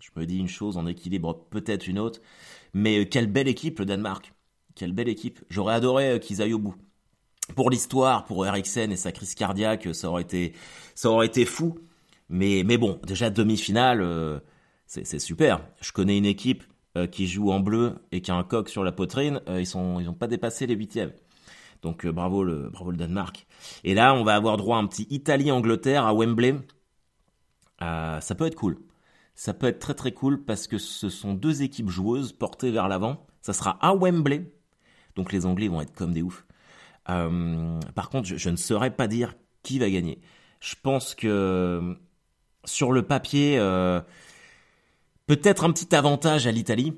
je 0.00 0.10
me 0.16 0.26
dis 0.26 0.38
une 0.38 0.48
chose 0.48 0.76
en 0.76 0.86
équilibre, 0.86 1.46
peut-être 1.50 1.86
une 1.86 2.00
autre. 2.00 2.20
Mais 2.74 2.98
euh, 2.98 3.04
quelle 3.04 3.28
belle 3.28 3.48
équipe 3.48 3.78
le 3.78 3.86
Danemark, 3.86 4.32
quelle 4.74 4.92
belle 4.92 5.08
équipe. 5.08 5.40
J'aurais 5.48 5.74
adoré 5.74 6.10
euh, 6.10 6.18
qu'ils 6.18 6.42
aillent 6.42 6.54
au 6.54 6.58
bout. 6.58 6.74
Pour 7.54 7.70
l'histoire, 7.70 8.24
pour 8.24 8.44
Eriksen 8.46 8.90
et 8.90 8.96
sa 8.96 9.12
crise 9.12 9.34
cardiaque, 9.34 9.88
ça 9.94 10.08
aurait 10.08 10.22
été, 10.22 10.54
ça 10.94 11.10
aurait 11.10 11.26
été 11.26 11.44
fou. 11.44 11.78
Mais, 12.28 12.62
mais 12.64 12.78
bon, 12.78 12.98
déjà 13.04 13.30
demi-finale, 13.30 14.00
euh, 14.00 14.40
c'est 14.86 15.18
super. 15.18 15.66
Je 15.80 15.92
connais 15.92 16.18
une 16.18 16.26
équipe 16.26 16.64
euh, 16.96 17.06
qui 17.06 17.26
joue 17.26 17.50
en 17.50 17.60
bleu 17.60 17.94
et 18.12 18.20
qui 18.20 18.30
a 18.30 18.34
un 18.34 18.44
coq 18.44 18.68
sur 18.68 18.84
la 18.84 18.92
poitrine. 18.92 19.40
Euh, 19.48 19.60
ils 19.60 19.66
sont, 19.66 20.00
ils 20.00 20.12
pas 20.14 20.26
dépassé 20.26 20.66
les 20.66 20.74
huitièmes. 20.74 21.12
Donc 21.82 22.06
bravo 22.06 22.44
le, 22.44 22.68
bravo 22.70 22.90
le 22.90 22.96
Danemark. 22.96 23.46
Et 23.84 23.94
là, 23.94 24.14
on 24.14 24.22
va 24.22 24.36
avoir 24.36 24.56
droit 24.56 24.76
à 24.76 24.80
un 24.80 24.86
petit 24.86 25.06
Italie-Angleterre 25.10 26.06
à 26.06 26.14
Wembley. 26.14 26.54
ça 27.80 28.34
peut 28.36 28.46
être 28.46 28.54
cool. 28.54 28.78
Ça 29.34 29.54
peut 29.54 29.66
être 29.66 29.80
très 29.80 29.94
très 29.94 30.12
cool 30.12 30.44
parce 30.44 30.68
que 30.68 30.78
ce 30.78 31.08
sont 31.08 31.34
deux 31.34 31.62
équipes 31.62 31.88
joueuses 31.88 32.32
portées 32.32 32.70
vers 32.70 32.88
l'avant. 32.88 33.26
Ça 33.40 33.52
sera 33.52 33.78
à 33.84 33.94
Wembley. 33.94 34.52
Donc 35.16 35.32
les 35.32 35.46
Anglais 35.46 35.68
vont 35.68 35.80
être 35.80 35.94
comme 35.94 36.12
des 36.12 36.22
oufs. 36.22 36.46
Euh, 37.08 37.80
par 37.94 38.10
contre, 38.10 38.28
je, 38.28 38.50
ne 38.50 38.56
saurais 38.56 38.94
pas 38.94 39.08
dire 39.08 39.34
qui 39.62 39.78
va 39.78 39.90
gagner. 39.90 40.20
Je 40.60 40.74
pense 40.80 41.14
que 41.14 41.96
sur 42.64 42.92
le 42.92 43.02
papier, 43.02 43.58
euh, 43.58 44.00
peut-être 45.26 45.64
un 45.64 45.72
petit 45.72 45.94
avantage 45.94 46.46
à 46.46 46.52
l'Italie. 46.52 46.94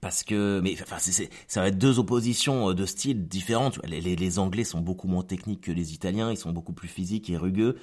Parce 0.00 0.22
que, 0.22 0.60
mais 0.62 0.76
enfin, 0.80 0.98
ça 0.98 1.60
va 1.60 1.68
être 1.68 1.78
deux 1.78 1.98
oppositions 1.98 2.70
euh, 2.70 2.74
de 2.74 2.86
styles 2.86 3.26
différentes. 3.26 3.80
Les, 3.86 4.38
Anglais 4.38 4.64
sont 4.64 4.80
beaucoup 4.80 5.08
moins 5.08 5.22
techniques 5.22 5.62
que 5.62 5.72
les 5.72 5.94
Italiens, 5.94 6.30
ils 6.30 6.36
sont 6.36 6.52
beaucoup 6.52 6.74
plus 6.74 6.88
physiques 6.88 7.30
et 7.30 7.36
rugueux. 7.36 7.76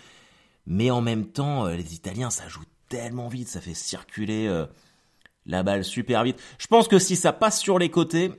Mais 0.66 0.92
en 0.92 1.02
même 1.02 1.26
temps, 1.26 1.66
les 1.68 1.94
Italiens, 1.94 2.30
ça 2.30 2.48
joue 2.48 2.64
tellement 2.88 3.28
vite, 3.28 3.50
ça 3.50 3.60
fait 3.60 3.74
circuler 3.74 4.48
la 5.46 5.64
balle 5.64 5.84
super 5.84 6.24
vite. 6.24 6.42
Je 6.58 6.68
pense 6.68 6.88
que 6.88 7.00
si 7.00 7.16
ça 7.16 7.34
passe 7.34 7.60
sur 7.60 7.80
les 7.80 7.90
côtés, 7.90 8.32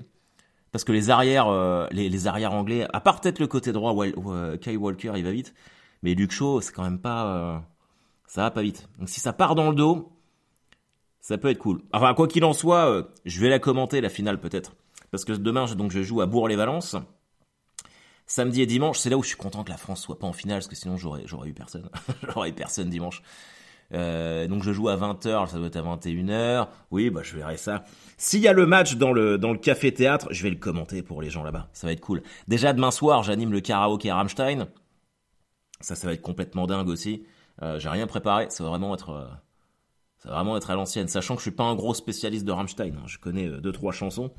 parce 0.72 0.84
que 0.84 0.92
les 0.92 1.10
arrières, 1.10 1.48
euh, 1.48 1.86
les, 1.92 2.26
arrières 2.26 2.52
anglais, 2.52 2.86
à 2.92 3.00
part 3.00 3.20
peut-être 3.20 3.38
le 3.38 3.46
côté 3.46 3.72
droit, 3.72 3.92
où, 3.92 4.32
euh, 4.32 4.56
Kay 4.56 4.76
Walker 4.76 5.12
il 5.16 5.24
va 5.24 5.30
vite, 5.30 5.54
mais 6.02 6.14
Luke 6.14 6.32
Shaw 6.32 6.60
c'est 6.60 6.72
quand 6.72 6.82
même 6.82 6.98
pas, 6.98 7.26
euh, 7.26 7.58
ça 8.26 8.42
va 8.42 8.50
pas 8.50 8.62
vite. 8.62 8.88
Donc 8.98 9.08
si 9.08 9.20
ça 9.20 9.32
part 9.32 9.54
dans 9.54 9.68
le 9.68 9.76
dos, 9.76 10.13
ça 11.24 11.38
peut 11.38 11.48
être 11.48 11.58
cool. 11.58 11.80
Enfin 11.94 12.12
quoi 12.12 12.28
qu'il 12.28 12.44
en 12.44 12.52
soit, 12.52 13.08
je 13.24 13.40
vais 13.40 13.48
la 13.48 13.58
commenter 13.58 14.02
la 14.02 14.10
finale 14.10 14.38
peut-être, 14.38 14.74
parce 15.10 15.24
que 15.24 15.32
demain 15.32 15.64
donc 15.74 15.90
je 15.90 16.02
joue 16.02 16.20
à 16.20 16.26
Bourg-les-Valences. 16.26 16.96
Samedi 18.26 18.60
et 18.60 18.66
dimanche, 18.66 18.98
c'est 18.98 19.08
là 19.08 19.16
où 19.16 19.22
je 19.22 19.28
suis 19.28 19.36
content 19.38 19.64
que 19.64 19.70
la 19.70 19.78
France 19.78 20.02
soit 20.02 20.18
pas 20.18 20.26
en 20.26 20.34
finale, 20.34 20.58
parce 20.58 20.68
que 20.68 20.76
sinon 20.76 20.98
j'aurais 20.98 21.22
j'aurais 21.24 21.48
eu 21.48 21.54
personne, 21.54 21.88
j'aurais 22.34 22.50
eu 22.50 22.52
personne 22.52 22.90
dimanche. 22.90 23.22
Euh, 23.94 24.46
donc 24.48 24.62
je 24.62 24.72
joue 24.72 24.90
à 24.90 24.96
20h, 24.96 25.48
ça 25.48 25.56
doit 25.56 25.68
être 25.68 25.76
à 25.76 25.96
21h. 25.96 26.68
Oui, 26.90 27.08
bah 27.08 27.22
je 27.22 27.34
verrai 27.36 27.56
ça. 27.56 27.84
S'il 28.18 28.40
y 28.40 28.48
a 28.48 28.52
le 28.52 28.66
match 28.66 28.96
dans 28.96 29.14
le 29.14 29.38
dans 29.38 29.52
le 29.52 29.58
café 29.58 29.94
théâtre, 29.94 30.28
je 30.30 30.42
vais 30.42 30.50
le 30.50 30.56
commenter 30.56 31.02
pour 31.02 31.22
les 31.22 31.30
gens 31.30 31.42
là-bas. 31.42 31.70
Ça 31.72 31.86
va 31.86 31.94
être 31.94 32.00
cool. 32.00 32.22
Déjà 32.48 32.74
demain 32.74 32.90
soir, 32.90 33.22
j'anime 33.22 33.50
le 33.50 33.60
karaoké 33.60 34.10
à 34.10 34.16
Rammstein. 34.16 34.68
Ça, 35.80 35.94
ça 35.94 36.06
va 36.06 36.12
être 36.12 36.20
complètement 36.20 36.66
dingue 36.66 36.88
aussi. 36.88 37.24
Euh, 37.62 37.78
j'ai 37.78 37.88
rien 37.88 38.06
préparé. 38.06 38.46
Ça 38.50 38.62
va 38.62 38.70
vraiment 38.70 38.94
être, 38.94 39.10
euh, 39.10 39.26
ça 40.24 40.30
va 40.30 40.36
vraiment 40.36 40.56
être 40.56 40.70
à 40.70 40.74
l'ancienne. 40.74 41.06
Sachant 41.06 41.34
que 41.34 41.40
je 41.40 41.44
suis 41.44 41.56
pas 41.56 41.64
un 41.64 41.74
gros 41.74 41.94
spécialiste 41.94 42.44
de 42.44 42.52
Rammstein. 42.52 42.94
Hein. 42.96 43.02
Je 43.06 43.18
connais 43.18 43.48
deux 43.48 43.72
trois 43.72 43.92
chansons. 43.92 44.32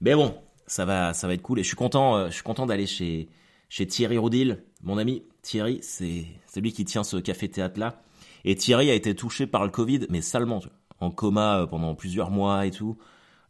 Mais 0.00 0.14
bon, 0.14 0.34
ça 0.66 0.84
va, 0.84 1.14
ça 1.14 1.28
va 1.28 1.34
être 1.34 1.42
cool. 1.42 1.60
Et 1.60 1.62
je 1.62 1.68
suis 1.68 1.76
content, 1.76 2.26
je 2.26 2.34
suis 2.34 2.42
content 2.42 2.66
d'aller 2.66 2.86
chez 2.86 3.28
chez 3.68 3.86
Thierry 3.86 4.18
Roudil, 4.18 4.64
mon 4.82 4.98
ami. 4.98 5.22
Thierry, 5.40 5.78
c'est 5.80 6.26
c'est 6.46 6.60
lui 6.60 6.72
qui 6.72 6.84
tient 6.84 7.04
ce 7.04 7.16
café 7.16 7.48
théâtre 7.48 7.80
là. 7.80 8.02
Et 8.44 8.56
Thierry 8.56 8.90
a 8.90 8.94
été 8.94 9.14
touché 9.14 9.46
par 9.46 9.64
le 9.64 9.70
Covid, 9.70 10.06
mais 10.10 10.20
salement, 10.20 10.60
en 11.00 11.10
coma 11.10 11.60
euh, 11.60 11.66
pendant 11.66 11.94
plusieurs 11.94 12.30
mois 12.30 12.66
et 12.66 12.70
tout. 12.70 12.98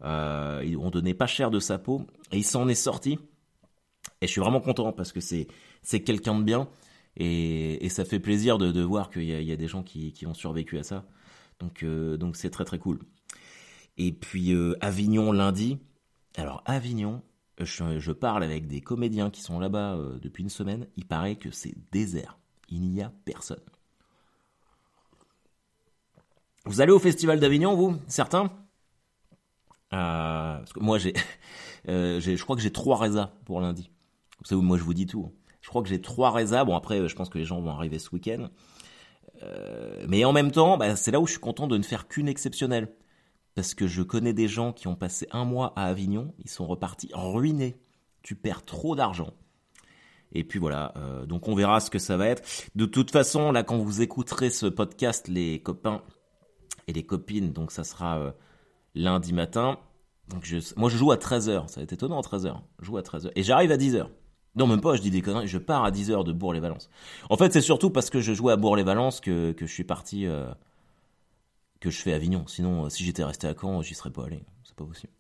Euh, 0.05 0.77
on 0.81 0.91
donnait 0.91 1.15
pas 1.15 1.27
cher 1.27 1.51
de 1.51 1.61
sa 1.61 1.79
peau 1.79 2.07
et 2.33 2.39
il 2.39 2.45
s'en 2.45 2.69
est 2.69 2.75
sorti. 2.75 3.19
Et 4.21 4.27
je 4.27 4.33
suis 4.33 4.41
vraiment 4.41 4.61
content 4.61 4.93
parce 4.93 5.13
que 5.13 5.21
c'est 5.21 5.49
c'est 5.83 6.03
quelqu'un 6.03 6.39
de 6.39 6.45
bien 6.45 6.69
et, 7.17 7.89
ça 7.89 8.05
fait 8.05 8.21
plaisir 8.21 8.59
de, 8.59 8.73
de 8.73 8.83
voir 8.83 9.11
qu'il 9.11 9.25
y, 9.25 9.45
y, 9.45 9.53
a 9.53 9.57
des 9.57 9.69
gens 9.69 9.83
qui, 9.83 10.13
qui 10.13 10.27
ont 10.27 10.35
survécu 10.35 10.79
à 10.79 10.83
ça. 10.83 11.05
Donc 11.63 11.83
euh, 11.85 12.17
donc 12.17 12.37
c'est 12.37 12.51
très 12.51 12.65
très 12.65 12.79
cool. 12.79 12.99
Et 13.97 14.13
puis 14.13 14.53
euh, 14.53 14.77
Avignon 14.81 15.33
lundi. 15.33 15.79
Alors 16.37 16.63
Avignon, 16.67 17.23
je, 17.59 17.99
je, 17.99 18.13
parle 18.13 18.43
avec 18.43 18.67
des 18.67 18.81
comédiens 18.81 19.31
qui 19.31 19.43
sont 19.43 19.61
là-bas 19.61 19.95
euh, 19.95 20.19
depuis 20.19 20.43
une 20.43 20.51
semaine. 20.51 20.87
Il 20.97 21.07
paraît 21.07 21.37
que 21.37 21.51
c'est 21.51 21.75
désert. 21.93 22.39
Il 22.69 22.89
n'y 22.91 23.03
a 23.03 23.13
personne. 23.25 23.61
Vous 26.65 26.81
allez 26.81 26.93
au 26.93 26.99
Festival 26.99 27.39
d'Avignon, 27.41 27.75
vous 27.75 27.97
Certains? 28.07 28.51
Euh, 29.93 30.59
parce 30.59 30.73
que 30.73 30.81
Moi, 30.81 30.99
euh, 31.89 32.21
j'ai, 32.21 32.37
je 32.37 32.43
crois 32.43 32.57
que 32.57 32.63
j'ai 32.63 32.73
trois 32.73 32.99
résas 32.99 33.33
pour 33.45 33.61
lundi. 33.61 33.91
Vous 34.39 34.47
savez, 34.47 34.63
moi, 34.63 34.79
je 34.79 34.83
vous 34.83 34.95
dis 34.95 35.07
tout. 35.07 35.29
Hein. 35.29 35.33
Je 35.61 35.69
crois 35.69 35.83
que 35.83 35.89
j'ai 35.89 36.01
trois 36.01 36.31
résas. 36.31 36.65
Bon, 36.65 36.77
après, 36.77 37.09
je 37.09 37.15
pense 37.15 37.29
que 37.29 37.39
les 37.39 37.45
gens 37.45 37.61
vont 37.61 37.71
arriver 37.71 37.99
ce 37.99 38.11
week-end. 38.13 38.49
Euh, 39.43 40.05
mais 40.09 40.25
en 40.25 40.33
même 40.33 40.51
temps, 40.51 40.77
bah, 40.77 40.97
c'est 40.97 41.11
là 41.11 41.21
où 41.21 41.27
je 41.27 41.33
suis 41.33 41.41
content 41.41 41.67
de 41.67 41.77
ne 41.77 41.83
faire 41.83 42.09
qu'une 42.09 42.29
exceptionnelle. 42.29 42.89
Parce 43.55 43.75
que 43.75 43.87
je 43.87 44.03
connais 44.03 44.33
des 44.33 44.49
gens 44.49 44.73
qui 44.73 44.89
ont 44.89 44.97
passé 44.97 45.27
un 45.31 45.45
mois 45.45 45.73
à 45.77 45.85
Avignon, 45.85 46.35
ils 46.39 46.49
sont 46.49 46.67
repartis 46.67 47.11
ruinés. 47.13 47.77
Tu 48.23 48.35
perds 48.35 48.65
trop 48.65 48.97
d'argent. 48.97 49.35
Et 50.35 50.45
puis 50.45 50.59
voilà, 50.59 50.95
euh, 50.97 51.27
donc 51.27 51.49
on 51.49 51.55
verra 51.55 51.81
ce 51.81 51.91
que 51.91 51.99
ça 51.99 52.17
va 52.17 52.29
être. 52.29 52.43
De 52.75 52.87
toute 52.87 53.11
façon, 53.11 53.53
là, 53.53 53.63
quand 53.63 53.77
vous 53.77 54.01
écouterez 54.01 54.49
ce 54.49 54.65
podcast, 54.65 55.29
les 55.29 55.61
copains, 55.61 56.03
et 56.87 56.93
les 56.93 57.05
copines, 57.05 57.53
donc 57.53 57.71
ça 57.71 57.85
sera 57.85 58.19
euh, 58.19 58.33
lundi 58.95 59.33
matin. 59.33 59.79
Donc 60.29 60.45
je, 60.45 60.59
moi 60.77 60.89
je 60.89 60.97
joue 60.97 61.13
à 61.13 61.17
13h, 61.17 61.69
ça 61.69 61.77
va 61.77 61.83
être 61.83 61.93
étonnant 61.93 62.19
à 62.19 62.23
13h. 62.23 62.57
Je 62.81 62.87
joue 62.87 62.97
à 62.97 63.03
13h. 63.03 63.31
Et 63.37 63.43
j'arrive 63.43 63.73
à 63.73 63.77
10h. 63.77 64.07
Non, 64.55 64.67
même 64.67 64.81
pas, 64.81 64.97
je 64.97 65.03
dis 65.03 65.11
des 65.11 65.23
conneries, 65.23 65.49
je 65.49 65.59
pars 65.59 65.85
à 65.85 65.91
10h 65.91 66.25
de 66.25 66.33
Bourg-les-Valences. 66.33 66.91
En 67.31 67.37
fait, 67.37 67.53
c'est 67.53 67.63
surtout 67.63 67.91
parce 67.91 68.11
que 68.11 68.21
je 68.21 68.33
jouais 68.35 68.53
à 68.53 68.57
Bourg-les-Valences 68.57 69.21
que, 69.21 69.53
que 69.53 69.67
je 69.67 69.73
suis 69.73 69.85
parti, 69.85 70.27
euh, 70.27 70.53
que 71.81 71.91
je 71.91 71.99
fais 72.01 72.13
Avignon. 72.13 72.47
Sinon, 72.47 72.85
euh, 72.85 72.89
si 72.91 73.05
j'étais 73.05 73.25
resté 73.25 73.47
à 73.47 73.55
Caen, 73.59 73.83
j'y 73.83 73.95
serais 73.95 74.11
pas 74.11 74.27
allé. 74.27 74.45
C'est 74.65 74.77
pas 74.77 74.85
possible. 74.85 75.13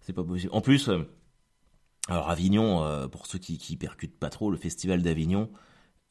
C'est 0.00 0.12
pas 0.12 0.24
possible. 0.24 0.52
En 0.52 0.60
plus, 0.60 0.90
alors 2.08 2.30
Avignon, 2.30 3.08
pour 3.10 3.26
ceux 3.26 3.38
qui, 3.38 3.58
qui 3.58 3.76
percutent 3.76 4.18
pas 4.18 4.30
trop, 4.30 4.50
le 4.50 4.56
festival 4.56 5.02
d'Avignon, 5.02 5.50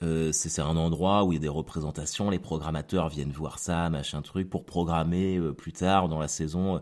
euh, 0.04 0.32
c'est 0.34 0.62
un 0.62 0.76
endroit 0.76 1.24
où 1.24 1.32
il 1.32 1.36
y 1.36 1.38
a 1.38 1.42
des 1.42 1.48
représentations, 1.48 2.30
les 2.30 2.40
programmateurs 2.40 3.08
viennent 3.08 3.32
voir 3.32 3.60
ça, 3.60 3.90
machin 3.90 4.22
truc, 4.22 4.50
pour 4.50 4.66
programmer 4.66 5.38
euh, 5.38 5.54
plus 5.54 5.72
tard 5.72 6.10
dans 6.10 6.20
la 6.20 6.28
saison. 6.28 6.82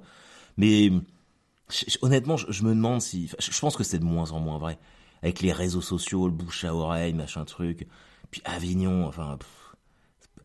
Mais 0.58 0.90
honnêtement, 2.02 2.38
je, 2.38 2.64
me 2.64 2.70
demande 2.74 3.02
si... 3.02 3.30
Je 3.40 3.60
pense 3.60 3.76
que 3.78 3.84
c'est 3.84 4.00
de 4.00 4.06
moins 4.06 4.32
en 4.32 4.40
moins 4.40 4.58
vrai. 4.58 4.80
Avec 5.24 5.42
les 5.42 5.54
réseaux 5.54 5.82
sociaux, 5.82 6.28
le 6.28 6.34
bouche 6.34 6.66
à 6.66 6.76
oreille, 6.76 7.14
machin 7.14 7.46
truc. 7.46 7.88
Puis 8.30 8.42
Avignon, 8.44 9.08
enfin... 9.08 9.40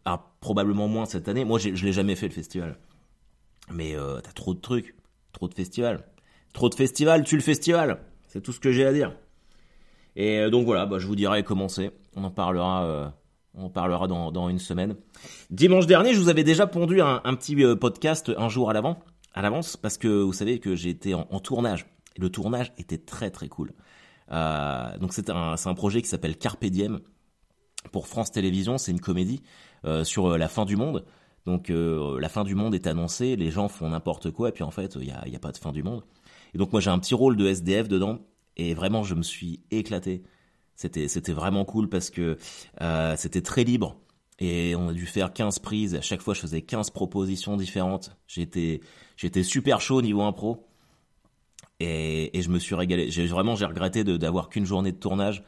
ah, 0.04 0.30
probablement 0.40 0.86
moins 0.86 1.04
cette 1.04 1.28
année. 1.28 1.44
Moi, 1.44 1.58
je 1.58 1.84
l'ai 1.84 1.92
jamais 1.92 2.14
fait 2.14 2.28
le 2.28 2.32
festival. 2.32 2.78
Mais 3.72 3.96
euh, 3.96 4.20
t'as 4.20 4.30
trop 4.30 4.54
de 4.54 4.60
trucs, 4.60 4.94
trop 5.32 5.48
de 5.48 5.54
festivals. 5.54 6.04
Trop 6.52 6.68
de 6.68 6.76
festivals, 6.76 7.24
tu 7.24 7.34
le 7.34 7.42
festival. 7.42 8.00
C'est 8.28 8.40
tout 8.40 8.52
ce 8.52 8.60
que 8.60 8.70
j'ai 8.70 8.86
à 8.86 8.92
dire. 8.92 9.16
Et 10.16 10.38
euh, 10.38 10.50
donc 10.50 10.64
voilà, 10.64 10.86
bah, 10.86 10.98
je 11.00 11.06
vous 11.06 11.16
dirai 11.16 11.42
comment 11.42 11.68
c'est. 11.68 11.92
On 12.16 12.22
en 12.22 12.30
parlera, 12.30 12.84
euh, 12.84 13.08
on 13.54 13.68
parlera 13.68 14.06
dans, 14.06 14.48
une 14.48 14.58
semaine. 14.60 14.94
Dimanche 15.50 15.86
dernier, 15.86 16.14
je 16.14 16.20
vous 16.20 16.28
avais 16.28 16.44
déjà 16.44 16.68
pondu 16.68 17.00
un, 17.00 17.20
petit 17.34 17.56
podcast 17.76 18.32
un 18.36 18.48
jour 18.48 18.70
à 18.70 18.96
à 19.34 19.42
l'avance, 19.42 19.76
parce 19.76 19.98
que 19.98 20.08
vous 20.08 20.32
savez 20.32 20.58
que 20.58 20.86
été 20.86 21.14
en, 21.14 21.26
en, 21.30 21.40
tournage. 21.40 21.86
Le 22.16 22.30
tournage 22.30 22.72
était 22.78 22.98
très 22.98 23.30
très 23.30 23.48
cool. 23.48 23.72
Euh, 24.30 24.98
donc 24.98 25.12
c'est 25.12 25.30
un, 25.30 25.54
un 25.62 25.74
projet 25.74 26.02
qui 26.02 26.08
s'appelle 26.08 26.36
Carpe 26.36 26.64
Diem 26.64 27.00
pour 27.92 28.06
France 28.06 28.30
Télévisions. 28.30 28.78
C'est 28.78 28.92
une 28.92 29.00
comédie 29.00 29.42
euh, 29.84 30.04
sur 30.04 30.36
la 30.36 30.48
fin 30.48 30.64
du 30.64 30.76
monde. 30.76 31.04
Donc 31.46 31.70
la 31.70 32.28
fin 32.28 32.44
du 32.44 32.54
monde 32.54 32.74
est 32.74 32.86
annoncée, 32.86 33.34
les 33.34 33.50
gens 33.50 33.68
font 33.68 33.88
n'importe 33.88 34.30
quoi, 34.30 34.50
et 34.50 34.52
puis 34.52 34.64
en 34.64 34.70
fait, 34.70 34.96
il 34.96 35.06
n'y 35.06 35.12
a, 35.12 35.22
a 35.22 35.38
pas 35.38 35.50
de 35.50 35.56
fin 35.56 35.72
du 35.72 35.82
monde. 35.82 36.02
Et 36.52 36.58
donc 36.58 36.72
moi 36.72 36.80
j'ai 36.82 36.90
un 36.90 36.98
petit 36.98 37.14
rôle 37.14 37.36
de 37.36 37.46
SDF 37.46 37.88
dedans, 37.88 38.18
et 38.58 38.74
vraiment 38.74 39.02
je 39.02 39.14
me 39.14 39.22
suis 39.22 39.62
éclaté. 39.70 40.24
C'était 40.78 41.32
vraiment 41.32 41.64
cool 41.64 41.88
parce 41.88 42.08
que 42.08 42.38
euh, 42.80 43.14
c'était 43.16 43.42
très 43.42 43.64
libre 43.64 43.96
et 44.38 44.76
on 44.76 44.88
a 44.88 44.92
dû 44.92 45.06
faire 45.06 45.32
15 45.32 45.58
prises. 45.58 45.96
À 45.96 46.02
chaque 46.02 46.20
fois, 46.22 46.34
je 46.34 46.40
faisais 46.40 46.62
15 46.62 46.90
propositions 46.90 47.56
différentes. 47.56 48.16
J'étais 48.28 48.80
super 49.42 49.80
chaud 49.80 50.02
niveau 50.02 50.22
impro 50.22 50.67
et, 51.80 52.30
je 52.40 52.48
me 52.48 52.58
suis 52.58 52.74
régalé. 52.74 53.10
J'ai 53.10 53.26
vraiment 53.26 53.54
j'ai 53.54 53.64
regretté 53.64 54.04
d'avoir 54.04 54.48
qu'une 54.48 54.66
journée 54.66 54.92
de 54.92 54.96
tournage 54.96 55.44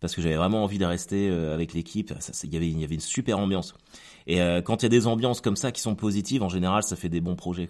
parce 0.00 0.14
que 0.14 0.22
j'avais 0.22 0.36
vraiment 0.36 0.62
envie 0.62 0.78
de 0.78 0.84
rester 0.84 1.28
euh, 1.28 1.54
avec 1.54 1.72
l'équipe. 1.72 2.12
Il 2.44 2.52
y 2.52 2.56
avait 2.56 2.68
y 2.68 2.84
avait 2.84 2.94
une 2.94 3.00
super 3.00 3.38
ambiance. 3.38 3.74
Et 4.26 4.40
euh, 4.40 4.62
quand 4.62 4.82
il 4.82 4.84
y 4.84 4.86
a 4.86 4.90
des 4.90 5.06
ambiances 5.06 5.40
comme 5.40 5.56
ça 5.56 5.72
qui 5.72 5.80
sont 5.80 5.94
positives, 5.94 6.42
en 6.42 6.48
général, 6.48 6.82
ça 6.82 6.96
fait 6.96 7.08
des 7.08 7.20
bons 7.20 7.36
projets. 7.36 7.68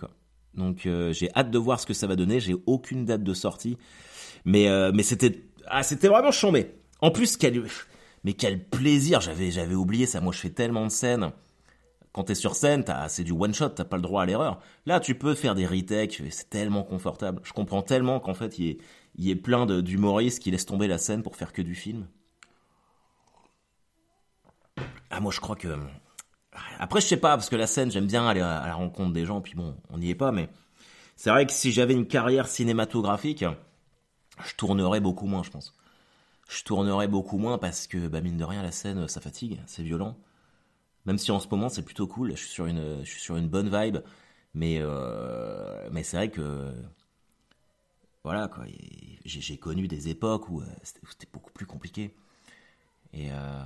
Donc 0.55 0.87
euh, 0.87 1.13
j'ai 1.13 1.31
hâte 1.35 1.51
de 1.51 1.59
voir 1.59 1.81
ce 1.81 1.87
que 1.87 1.95
ça 1.95 2.07
va 2.07 2.17
donner. 2.17 2.41
J'ai 2.41 2.57
aucune 2.67 3.05
date 3.05 3.23
de 3.23 3.35
sortie. 3.35 3.77
Mais 4.45 4.69
ah 4.69 5.83
c'était 5.83 6.09
vraiment 6.09 6.31
chambé. 6.31 6.75
En 7.01 7.11
plus 7.11 7.37
quel 7.37 7.65
mais 8.25 8.33
quel 8.33 8.65
plaisir, 8.65 9.21
j'avais 9.21 9.51
j'avais 9.51 9.75
oublié 9.75 10.07
ça. 10.07 10.21
Moi 10.21 10.33
je 10.33 10.39
fais 10.39 10.51
tellement 10.51 10.85
de 10.85 10.91
scènes. 10.91 11.31
Quand 12.17 12.25
t'es 12.25 12.35
sur 12.35 12.57
scène, 12.57 12.83
c'est 13.09 13.25
du 13.25 13.33
one 13.33 13.53
shot, 13.53 13.69
t'as 13.69 13.85
pas 13.85 13.97
le 13.97 14.03
droit 14.03 14.23
à 14.23 14.25
l'erreur. 14.25 14.59
Là, 14.87 15.01
tu 15.01 15.17
peux 15.17 15.35
faire 15.35 15.55
des 15.55 15.67
retakes, 15.67 16.23
c'est 16.31 16.49
tellement 16.49 16.83
confortable. 16.83 17.43
Je 17.45 17.53
comprends 17.53 17.83
tellement 17.83 18.21
qu'en 18.21 18.33
fait, 18.33 18.59
il 18.59 18.65
y, 18.65 18.71
ait, 18.71 18.79
y 19.19 19.31
ait 19.31 19.37
plein 19.37 19.67
d'humoristes 19.67 20.43
qui 20.43 20.51
laissent 20.51 20.65
tomber 20.65 20.89
la 20.89 20.97
scène 20.97 21.23
pour 21.23 21.37
faire 21.37 21.53
que 21.53 21.61
du 21.61 21.75
film. 21.75 22.07
Ah, 25.11 25.21
moi, 25.21 25.31
je 25.31 25.41
crois 25.41 25.57
que. 25.57 25.77
Après, 26.79 27.03
je 27.03 27.07
sais 27.07 27.19
pas, 27.19 27.37
parce 27.37 27.51
que 27.51 27.57
la 27.57 27.67
scène, 27.67 27.91
j'aime 27.91 28.07
bien 28.07 28.27
aller 28.27 28.41
à 28.41 28.67
la 28.67 28.75
rencontre 28.75 29.13
des 29.13 29.27
gens, 29.27 29.43
puis 29.43 29.53
bon, 29.55 29.77
on 29.91 29.99
n'y 29.99 30.09
est 30.09 30.15
pas, 30.15 30.33
mais 30.33 30.49
c'est 31.17 31.29
vrai 31.29 31.45
que 31.45 31.53
si 31.53 31.71
j'avais 31.71 31.93
une 31.93 32.07
carrière 32.07 32.49
cinématographique, 32.49 33.45
je 34.43 34.55
tournerais 34.55 35.01
beaucoup 35.01 35.27
moins, 35.27 35.43
je 35.43 35.51
pense. 35.51 35.75
Je 36.49 36.65
tournerais 36.65 37.09
beaucoup 37.09 37.37
moins 37.37 37.59
parce 37.59 37.87
que, 37.87 38.09
bah, 38.09 38.23
mine 38.23 38.39
de 38.39 38.45
rien, 38.45 38.63
la 38.63 38.73
scène, 38.73 39.07
ça 39.07 39.21
fatigue, 39.21 39.61
c'est 39.67 39.83
violent. 39.83 40.17
Même 41.07 41.19
si 41.19 41.31
en 41.31 41.41
ce 41.41 41.49
moment, 41.49 41.69
c'est 41.69 41.85
plutôt 41.85 42.07
cool, 42.07 42.33
je 42.33 42.37
suis 42.37 42.51
sur 42.51 42.67
une, 43.37 43.49
bonne 43.49 43.71
vibe, 43.71 43.99
mais, 44.55 44.79
euh, 44.81 45.89
mais 45.93 46.03
c'est 46.03 46.17
vrai 46.17 46.31
que, 46.31 46.73
voilà, 48.25 48.49
quoi, 48.49 48.65
j'ai 49.25 49.57
connu 49.57 49.87
des 49.87 50.09
époques 50.09 50.49
où 50.49 50.61
euh, 50.61 50.67
c'était 50.83 51.29
beaucoup 51.33 51.53
plus 51.53 51.67
compliqué. 51.67 52.13
Et, 53.13 53.31
euh, 53.31 53.63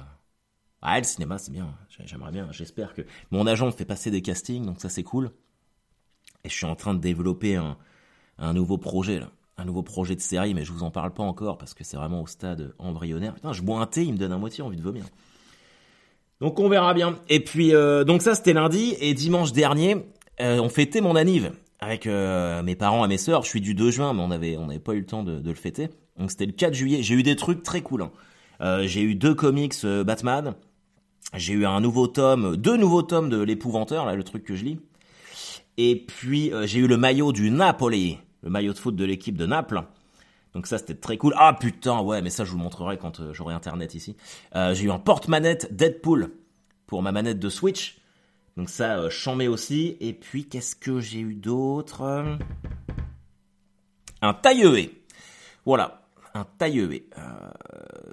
ah, 0.82 0.98
le 0.98 1.04
cinéma, 1.04 1.38
c'est 1.38 1.50
bien, 1.50 1.74
j'aimerais 2.04 2.32
bien, 2.32 2.52
j'espère 2.52 2.92
que. 2.94 3.02
Mon 3.30 3.46
agent 3.46 3.66
me 3.66 3.70
fait 3.70 3.86
passer 3.86 4.10
des 4.10 4.20
castings, 4.22 4.66
donc 4.66 4.80
ça, 4.80 4.90
c'est 4.90 5.02
cool. 5.02 5.30
Et 6.44 6.48
je 6.50 6.54
suis 6.54 6.66
en 6.66 6.76
train 6.76 6.94
de 6.94 7.00
développer 7.00 7.56
un, 7.56 8.52
nouveau 8.52 8.78
projet, 8.78 9.20
un 9.56 9.64
nouveau 9.64 9.82
projet 9.82 10.14
de 10.14 10.20
série, 10.20 10.54
mais 10.54 10.64
je 10.64 10.72
vous 10.72 10.82
en 10.82 10.90
parle 10.90 11.12
pas 11.12 11.22
encore 11.22 11.58
parce 11.58 11.74
que 11.74 11.84
c'est 11.84 11.96
vraiment 11.96 12.22
au 12.22 12.26
stade 12.26 12.74
embryonnaire. 12.78 13.34
Putain, 13.34 13.52
je 13.52 13.62
bois 13.62 13.80
un 13.80 13.86
thé, 13.86 14.04
il 14.04 14.12
me 14.12 14.18
donne 14.18 14.32
à 14.32 14.38
moitié 14.38 14.62
envie 14.62 14.78
de 14.78 14.82
vomir. 14.82 15.04
Donc 16.40 16.58
on 16.58 16.68
verra 16.68 16.94
bien. 16.94 17.16
Et 17.28 17.40
puis 17.40 17.74
euh, 17.74 18.04
donc 18.04 18.22
ça 18.22 18.34
c'était 18.34 18.52
lundi 18.52 18.94
et 19.00 19.14
dimanche 19.14 19.52
dernier, 19.52 19.96
euh, 20.40 20.58
on 20.58 20.68
fêtait 20.68 21.00
mon 21.00 21.16
anniv 21.16 21.52
avec 21.80 22.06
euh, 22.06 22.62
mes 22.62 22.76
parents 22.76 23.04
et 23.04 23.08
mes 23.08 23.18
sœurs. 23.18 23.42
Je 23.42 23.48
suis 23.48 23.60
du 23.60 23.74
2 23.74 23.90
juin, 23.90 24.12
mais 24.14 24.22
on 24.22 24.30
avait 24.30 24.56
on 24.56 24.66
n'avait 24.66 24.80
pas 24.80 24.94
eu 24.94 25.00
le 25.00 25.06
temps 25.06 25.22
de, 25.22 25.40
le 25.42 25.54
fêter. 25.54 25.88
Donc 26.18 26.30
c'était 26.30 26.46
le 26.46 26.52
4 26.52 26.74
juillet. 26.74 27.02
J'ai 27.02 27.14
eu 27.14 27.22
des 27.22 27.36
trucs 27.36 27.62
très 27.62 27.82
cool. 27.82 28.02
Hein. 28.60 28.82
j'ai 28.86 29.02
eu 29.02 29.14
deux 29.14 29.34
comics 29.34 29.84
Batman. 29.84 30.54
J'ai 31.34 31.52
eu 31.52 31.66
un 31.66 31.80
nouveau 31.80 32.08
tome, 32.08 32.56
deux 32.56 32.76
nouveaux 32.76 33.02
tomes 33.02 33.28
de 33.28 33.40
l'épouvanteur, 33.40 34.04
là 34.04 34.14
le 34.14 34.24
truc 34.24 34.44
que 34.44 34.56
je 34.56 34.64
lis. 34.64 34.78
Et 35.76 35.96
puis 35.96 36.52
j'ai 36.64 36.80
eu 36.80 36.86
le 36.86 36.96
maillot 36.96 37.32
du 37.32 37.50
Napoli 37.50 38.18
le 38.42 38.50
maillot 38.50 38.72
de 38.72 38.78
foot 38.78 38.96
de 38.96 39.04
l'équipe 39.04 39.36
de 39.36 39.46
Naples. 39.46 39.82
Donc 40.54 40.66
ça 40.66 40.78
c'était 40.78 40.94
très 40.94 41.16
cool. 41.16 41.34
Ah 41.36 41.56
putain 41.58 42.00
ouais 42.00 42.22
mais 42.22 42.30
ça 42.30 42.44
je 42.44 42.50
vous 42.52 42.58
montrerai 42.58 42.98
quand 42.98 43.20
euh, 43.20 43.32
j'aurai 43.32 43.54
internet 43.54 43.94
ici. 43.94 44.16
Euh, 44.56 44.74
j'ai 44.74 44.84
eu 44.84 44.90
un 44.90 44.98
porte-manette 44.98 45.74
Deadpool 45.74 46.32
pour 46.86 47.02
ma 47.02 47.12
manette 47.12 47.38
de 47.38 47.48
Switch. 47.48 48.00
Donc 48.56 48.68
ça, 48.68 48.98
euh, 48.98 49.48
aussi. 49.48 49.96
Et 50.00 50.12
puis, 50.12 50.44
qu'est-ce 50.44 50.76
que 50.76 51.00
j'ai 51.00 51.20
eu 51.20 51.34
d'autre? 51.34 52.36
Un 54.22 54.34
taille 54.34 54.90
Voilà, 55.64 56.02
un 56.34 56.44
taille 56.58 56.80
euh, 56.80 57.50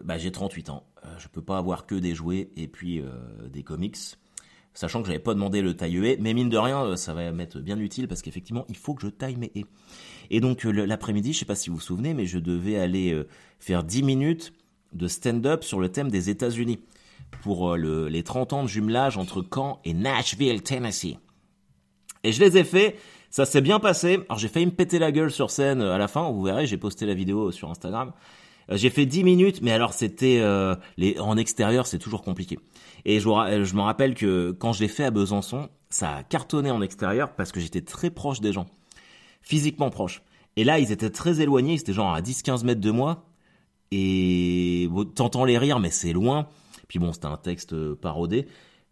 bah, 0.03 0.17
j'ai 0.17 0.32
38 0.32 0.70
ans. 0.70 0.84
Je 1.17 1.27
peux 1.27 1.41
pas 1.41 1.58
avoir 1.58 1.86
que 1.86 1.96
des 1.96 2.13
jouets 2.13 2.50
et 2.56 2.67
puis 2.67 3.01
des 3.50 3.63
comics. 3.63 3.98
Sachant 4.77 5.01
que 5.01 5.07
j'avais 5.07 5.19
pas 5.19 5.34
demandé 5.34 5.62
le 5.62 5.74
taille 5.74 6.17
mais 6.19 6.36
mine 6.36 6.50
de 6.50 6.57
rien, 6.57 6.96
ça 6.98 7.13
va 7.13 7.31
m'être 7.31 7.60
bien 7.60 7.79
utile 7.79 8.07
parce 8.07 8.22
qu'effectivement, 8.22 8.63
il 8.69 8.77
faut 8.77 8.93
que 8.93 9.01
je 9.01 9.07
taille 9.07 9.36
mes 9.36 9.51
haies. 9.55 9.65
Et 10.29 10.39
donc 10.39 10.65
l'après-midi, 10.65 11.34
je 11.34 11.39
sais 11.39 11.46
pas 11.46 11.55
si 11.55 11.69
vous 11.69 11.77
vous 11.77 11.81
souvenez, 11.81 12.13
mais 12.13 12.27
je 12.27 12.38
devais 12.38 12.77
aller 12.77 13.24
faire 13.60 13.84
10 13.84 14.03
minutes 14.03 14.53
de 14.93 15.07
stand-up 15.07 15.63
sur 15.63 15.79
le 15.79 15.89
thème 15.89 16.10
des 16.10 16.29
États-Unis 16.29 16.79
pour 17.41 17.74
euh, 17.74 18.10
les 18.10 18.24
30 18.24 18.53
ans 18.53 18.63
de 18.63 18.67
jumelage 18.67 19.17
entre 19.17 19.43
Caen 19.53 19.79
et 19.84 19.93
Nashville, 19.93 20.62
Tennessee. 20.62 21.17
Et 22.24 22.31
je 22.31 22.43
les 22.43 22.57
ai 22.57 22.63
fait, 22.63 22.98
ça 23.29 23.46
s'est 23.46 23.62
bien 23.62 23.79
passé. 23.79 24.19
Alors 24.29 24.39
j'ai 24.39 24.48
failli 24.48 24.65
me 24.65 24.72
péter 24.72 25.00
la 25.00 25.12
gueule 25.12 25.31
sur 25.31 25.51
scène 25.51 25.81
euh, 25.81 25.93
à 25.93 25.98
la 25.98 26.07
fin, 26.07 26.29
vous 26.29 26.43
verrez, 26.43 26.67
j'ai 26.67 26.77
posté 26.77 27.05
la 27.05 27.13
vidéo 27.13 27.51
sur 27.51 27.69
Instagram. 27.69 28.12
Euh, 28.69 28.77
j'ai 28.77 28.89
fait 28.89 29.05
10 29.05 29.24
minutes, 29.24 29.62
mais 29.62 29.71
alors 29.71 29.93
c'était 29.93 30.41
les 30.97 31.19
en 31.19 31.38
extérieur, 31.38 31.88
c'est 31.88 32.00
toujours 32.00 32.21
compliqué. 32.21 32.59
Et 33.05 33.19
je, 33.19 33.29
je 33.63 33.75
me 33.75 33.81
rappelle 33.81 34.15
que 34.15 34.51
quand 34.51 34.74
je 34.74 34.81
l'ai 34.81 34.88
fait 34.88 35.05
à 35.05 35.12
Besançon, 35.12 35.69
ça 35.89 36.15
a 36.15 36.24
cartonné 36.24 36.71
en 36.71 36.81
extérieur 36.81 37.36
parce 37.36 37.51
que 37.51 37.59
j'étais 37.59 37.81
très 37.81 38.09
proche 38.09 38.41
des 38.41 38.53
gens, 38.53 38.65
physiquement 39.41 39.89
proche. 39.89 40.21
Et 40.57 40.63
là, 40.63 40.79
ils 40.79 40.91
étaient 40.91 41.12
très 41.12 41.39
éloignés, 41.39 41.74
ils 41.74 41.79
étaient 41.79 41.93
genre 41.93 42.13
à 42.13 42.21
10-15 42.21 42.65
mètres 42.65 42.81
de 42.81 42.91
moi. 42.91 43.25
Et 43.91 44.89
t'entends 45.15 45.45
les 45.45 45.57
rires, 45.57 45.79
mais 45.79 45.91
c'est 45.91 46.13
loin. 46.13 46.47
Puis 46.88 47.00
bon, 47.00 47.13
c'était 47.13 47.27
un 47.27 47.38
texte 47.38 47.74
euh, 47.74 47.95
parodé. 47.95 48.47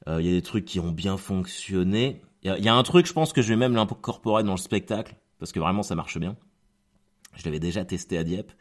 Euh, 0.08 0.22
il 0.22 0.27
y 0.27 0.29
a 0.29 0.34
des 0.34 0.41
trucs 0.41 0.65
qui 0.65 0.79
ont 0.79 0.91
bien 0.91 1.17
fonctionné. 1.17 2.22
Il 2.44 2.63
y, 2.63 2.70
a 2.70 2.75
un 2.75 2.84
truc, 2.84 3.08
je 3.08 3.13
pense 3.13 3.34
que 3.34 3.41
je 3.41 3.50
vais 3.50 3.55
même 3.55 3.74
l'incorporer 3.74 4.44
dans 4.44 4.51
le 4.51 4.60
spectacle, 4.60 5.15
parce 5.39 5.51
que 5.51 5.60
vraiment 5.60 5.82
ça 5.82 5.96
marche 5.96 6.20
bien. 6.20 6.36
Je 7.34 7.44
l'avais 7.44 7.60
déjà 7.60 7.84
testé 7.84 8.20
à 8.20 8.24
Dieppe. 8.24 8.51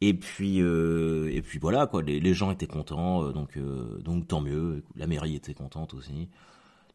Et 0.00 0.14
puis, 0.14 0.60
euh, 0.60 1.30
et 1.32 1.40
puis 1.42 1.58
voilà, 1.58 1.86
quoi. 1.86 2.02
Les, 2.02 2.34
gens 2.34 2.50
étaient 2.50 2.66
contents, 2.66 3.30
donc, 3.30 3.58
donc 4.02 4.28
tant 4.28 4.40
mieux. 4.40 4.82
La 4.94 5.06
mairie 5.06 5.34
était 5.36 5.54
contente 5.54 5.94
aussi. 5.94 6.28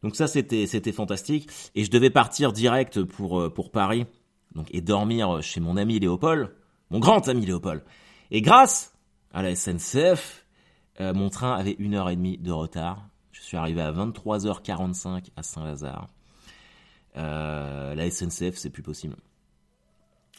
Donc 0.02 0.16
ça, 0.16 0.26
c'était, 0.26 0.66
c'était 0.66 0.92
fantastique. 0.92 1.48
Et 1.74 1.84
je 1.84 1.90
devais 1.90 2.10
partir 2.10 2.52
direct 2.52 3.02
pour, 3.02 3.52
pour 3.52 3.70
Paris, 3.70 4.06
donc 4.54 4.68
et 4.72 4.80
dormir 4.80 5.42
chez 5.42 5.60
mon 5.60 5.76
ami 5.76 5.98
Léopold, 5.98 6.54
mon 6.90 7.00
grand 7.00 7.26
ami 7.28 7.46
Léopold. 7.46 7.82
Et 8.30 8.40
grâce 8.40 8.94
à 9.32 9.42
la 9.42 9.54
SNCF, 9.54 10.42
euh, 11.00 11.14
mon 11.14 11.30
train 11.30 11.54
avait 11.54 11.76
une 11.78 11.94
heure 11.94 12.10
et 12.10 12.16
demie 12.16 12.38
de 12.38 12.52
retard. 12.52 13.08
Je 13.32 13.40
suis 13.40 13.56
arrivé 13.56 13.80
à 13.80 13.92
23h45 13.92 15.30
à 15.36 15.42
Saint-Lazare. 15.42 16.08
Euh, 17.16 17.94
la 17.94 18.10
SNCF, 18.10 18.56
c'est 18.56 18.70
plus 18.70 18.82
possible. 18.82 19.16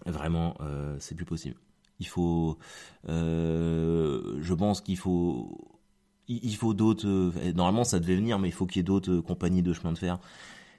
Vraiment, 0.05 0.55
euh, 0.62 0.96
c'est 1.00 1.15
plus 1.15 1.25
possible. 1.25 1.55
Il 2.00 2.07
faut, 2.07 2.57
je 3.07 4.53
pense 4.53 4.81
qu'il 4.81 4.97
faut, 4.97 5.79
il 6.27 6.55
faut 6.55 6.73
d'autres. 6.73 7.07
normalement, 7.53 7.83
ça 7.83 8.00
devait 8.00 8.15
venir, 8.15 8.39
mais 8.39 8.50
il 8.50 8.53
faut 8.53 8.65
qu'il 8.65 8.77
y 8.77 8.81
ait 8.81 8.83
d'autres 8.83 9.17
compagnies 9.17 9.62
de 9.62 9.73
chemin 9.73 9.93
de 9.93 9.97
fer. 9.97 10.19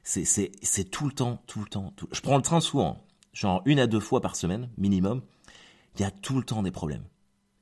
C'est 0.02 0.90
tout 0.90 1.06
le 1.06 1.12
temps, 1.12 1.42
tout 1.46 1.60
le 1.60 1.66
temps. 1.66 1.92
Je 2.12 2.20
prends 2.20 2.36
le 2.36 2.42
train 2.42 2.60
souvent, 2.60 3.04
genre 3.32 3.62
une 3.64 3.78
à 3.78 3.86
deux 3.86 4.00
fois 4.00 4.20
par 4.20 4.36
semaine 4.36 4.68
minimum. 4.76 5.22
Il 5.96 6.02
y 6.02 6.04
a 6.04 6.10
tout 6.10 6.36
le 6.36 6.44
temps 6.44 6.62
des 6.62 6.72
problèmes. 6.72 7.04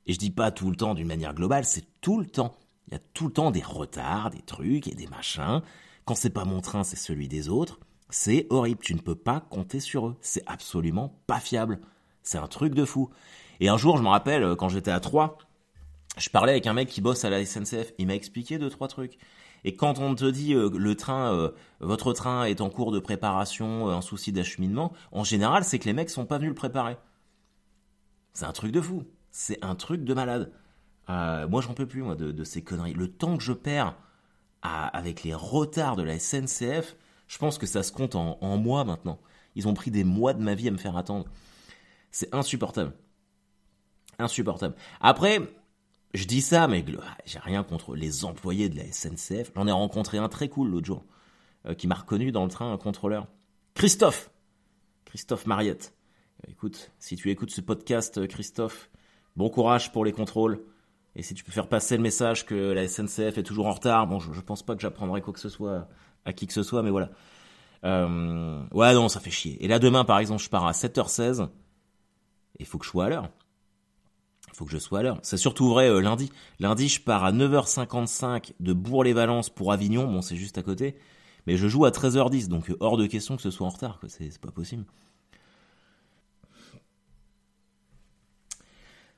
Et 0.05 0.13
je 0.13 0.19
dis 0.19 0.31
pas 0.31 0.51
tout 0.51 0.69
le 0.69 0.75
temps 0.75 0.95
d'une 0.95 1.07
manière 1.07 1.33
globale, 1.33 1.63
c'est 1.65 1.85
tout 2.01 2.19
le 2.19 2.25
temps. 2.25 2.55
Il 2.87 2.93
y 2.93 2.97
a 2.97 3.01
tout 3.13 3.27
le 3.27 3.33
temps 3.33 3.51
des 3.51 3.61
retards, 3.61 4.31
des 4.31 4.41
trucs 4.41 4.87
et 4.87 4.95
des 4.95 5.07
machins. 5.07 5.61
Quand 6.03 6.15
c'est 6.15 6.31
pas 6.31 6.43
mon 6.43 6.59
train, 6.59 6.83
c'est 6.83 6.97
celui 6.97 7.29
des 7.29 7.47
autres. 7.47 7.79
C'est 8.09 8.45
horrible. 8.49 8.81
Tu 8.83 8.93
ne 8.93 8.99
peux 8.99 9.15
pas 9.15 9.39
compter 9.39 9.79
sur 9.79 10.07
eux. 10.07 10.17
C'est 10.19 10.43
absolument 10.47 11.21
pas 11.27 11.39
fiable. 11.39 11.79
C'est 12.23 12.37
un 12.37 12.47
truc 12.47 12.73
de 12.73 12.85
fou. 12.85 13.09
Et 13.59 13.69
un 13.69 13.77
jour, 13.77 13.97
je 13.97 14.03
me 14.03 14.07
rappelle, 14.07 14.43
euh, 14.43 14.55
quand 14.55 14.69
j'étais 14.69 14.91
à 14.91 14.99
Troyes, 14.99 15.37
je 16.17 16.29
parlais 16.29 16.53
avec 16.53 16.67
un 16.67 16.73
mec 16.73 16.89
qui 16.89 17.01
bosse 17.01 17.25
à 17.25 17.29
la 17.29 17.45
SNCF. 17.45 17.93
Il 17.97 18.07
m'a 18.07 18.15
expliqué 18.15 18.57
deux, 18.57 18.69
trois 18.69 18.87
trucs. 18.87 19.17
Et 19.65 19.75
quand 19.75 19.99
on 19.99 20.15
te 20.15 20.25
dit 20.25 20.53
euh, 20.53 20.69
le 20.75 20.95
train, 20.95 21.33
euh, 21.33 21.51
votre 21.79 22.13
train 22.13 22.45
est 22.45 22.61
en 22.61 22.69
cours 22.69 22.91
de 22.91 22.99
préparation, 22.99 23.89
un 23.89 24.01
souci 24.01 24.31
d'acheminement, 24.31 24.93
en 25.11 25.23
général, 25.23 25.63
c'est 25.63 25.79
que 25.79 25.85
les 25.85 25.93
mecs 25.93 26.09
sont 26.09 26.25
pas 26.25 26.37
venus 26.37 26.49
le 26.49 26.55
préparer. 26.55 26.97
C'est 28.33 28.45
un 28.45 28.51
truc 28.51 28.71
de 28.71 28.81
fou. 28.81 29.03
C'est 29.31 29.63
un 29.63 29.75
truc 29.75 30.03
de 30.03 30.13
malade. 30.13 30.51
Moi, 31.07 31.61
j'en 31.61 31.73
peux 31.73 31.85
plus, 31.85 32.01
moi, 32.01 32.15
de, 32.15 32.43
ces 32.43 32.63
conneries. 32.63 32.93
Le 32.93 33.11
temps 33.11 33.37
que 33.37 33.43
je 33.43 33.53
perds 33.53 33.95
avec 34.61 35.23
les 35.23 35.33
retards 35.33 35.95
de 35.95 36.03
la 36.03 36.17
SNCF, 36.17 36.95
je 37.27 37.37
pense 37.37 37.57
que 37.57 37.65
ça 37.65 37.83
se 37.83 37.91
compte 37.91 38.15
en, 38.15 38.57
mois 38.57 38.83
maintenant. 38.83 39.19
Ils 39.55 39.67
ont 39.67 39.73
pris 39.73 39.91
des 39.91 40.03
mois 40.03 40.33
de 40.33 40.41
ma 40.41 40.55
vie 40.55 40.67
à 40.67 40.71
me 40.71 40.77
faire 40.77 40.97
attendre. 40.97 41.25
C'est 42.13 42.33
insupportable. 42.33 42.93
Insupportable. 44.19 44.75
Après, 45.01 45.41
je 46.13 46.25
dis 46.25 46.41
ça, 46.41 46.67
mais 46.67 46.85
j'ai 47.25 47.39
rien 47.39 47.63
contre 47.63 47.95
les 47.95 48.23
employés 48.23 48.69
de 48.69 48.77
la 48.77 48.89
SNCF. 48.89 49.51
J'en 49.55 49.67
ai 49.67 49.71
rencontré 49.71 50.19
un 50.19 50.29
très 50.29 50.47
cool 50.47 50.69
l'autre 50.69 50.85
jour, 50.85 51.03
euh, 51.65 51.73
qui 51.73 51.87
m'a 51.87 51.95
reconnu 51.95 52.31
dans 52.31 52.43
le 52.43 52.51
train, 52.51 52.71
un 52.71 52.77
contrôleur. 52.77 53.27
Christophe 53.73 54.29
Christophe 55.05 55.47
Mariette. 55.47 55.95
Écoute, 56.47 56.91
si 56.99 57.15
tu 57.15 57.29
écoutes 57.31 57.51
ce 57.51 57.61
podcast, 57.61 58.25
Christophe, 58.27 58.89
Bon 59.35 59.49
courage 59.49 59.91
pour 59.91 60.05
les 60.05 60.11
contrôles. 60.11 60.63
Et 61.15 61.23
si 61.23 61.33
tu 61.33 61.43
peux 61.43 61.51
faire 61.51 61.67
passer 61.67 61.97
le 61.97 62.03
message 62.03 62.45
que 62.45 62.53
la 62.53 62.87
SNCF 62.87 63.39
est 63.39 63.43
toujours 63.43 63.65
en 63.65 63.71
retard, 63.71 64.05
bon, 64.05 64.19
je, 64.19 64.31
je 64.31 64.41
pense 64.41 64.61
pas 64.61 64.75
que 64.75 64.81
j'apprendrai 64.81 65.21
quoi 65.21 65.33
que 65.33 65.39
ce 65.39 65.49
soit 65.49 65.87
à 66.25 66.33
qui 66.33 66.45
que 66.45 66.53
ce 66.53 66.61
soit, 66.61 66.83
mais 66.83 66.91
voilà. 66.91 67.09
Euh, 67.83 68.63
ouais, 68.71 68.93
non, 68.93 69.09
ça 69.09 69.19
fait 69.19 69.31
chier. 69.31 69.63
Et 69.63 69.67
là, 69.67 69.79
demain, 69.79 70.05
par 70.05 70.19
exemple, 70.19 70.41
je 70.41 70.49
pars 70.49 70.65
à 70.65 70.71
7h16. 70.71 71.49
Il 72.59 72.65
faut 72.65 72.77
que 72.77 72.85
je 72.85 72.89
sois 72.89 73.05
à 73.05 73.09
l'heure. 73.09 73.29
Il 74.53 74.55
faut 74.55 74.65
que 74.65 74.71
je 74.71 74.77
sois 74.77 74.99
à 74.99 75.03
l'heure. 75.03 75.19
C'est 75.23 75.37
surtout 75.37 75.67
vrai 75.67 75.89
euh, 75.89 75.99
lundi. 75.99 76.31
Lundi, 76.59 76.87
je 76.87 77.01
pars 77.01 77.23
à 77.23 77.31
9h55 77.31 78.53
de 78.59 78.73
Bourg-les-Valences 78.73 79.49
pour 79.49 79.71
Avignon. 79.71 80.05
Bon, 80.05 80.21
c'est 80.21 80.35
juste 80.35 80.59
à 80.59 80.61
côté. 80.61 80.95
Mais 81.47 81.57
je 81.57 81.67
joue 81.67 81.85
à 81.85 81.89
13h10, 81.89 82.49
donc 82.49 82.69
euh, 82.69 82.77
hors 82.79 82.97
de 82.97 83.07
question 83.07 83.35
que 83.35 83.41
ce 83.41 83.49
soit 83.49 83.65
en 83.65 83.71
retard. 83.71 83.99
C'est 84.07 84.39
pas 84.39 84.51
possible. 84.51 84.85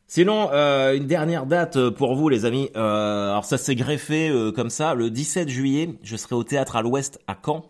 Sinon, 0.07 0.49
euh, 0.53 0.95
une 0.95 1.07
dernière 1.07 1.45
date 1.45 1.89
pour 1.89 2.15
vous, 2.15 2.29
les 2.29 2.45
amis. 2.45 2.69
Alors 2.73 3.43
ça 3.43 3.57
s'est 3.57 3.75
greffé 3.75 4.31
comme 4.55 4.69
ça. 4.69 4.93
Le 4.93 5.09
17 5.09 5.49
juillet, 5.49 5.99
je 6.01 6.15
serai 6.15 6.35
au 6.35 6.45
théâtre 6.45 6.77
à 6.77 6.81
l'Ouest 6.81 7.19
à 7.27 7.37
Caen 7.43 7.69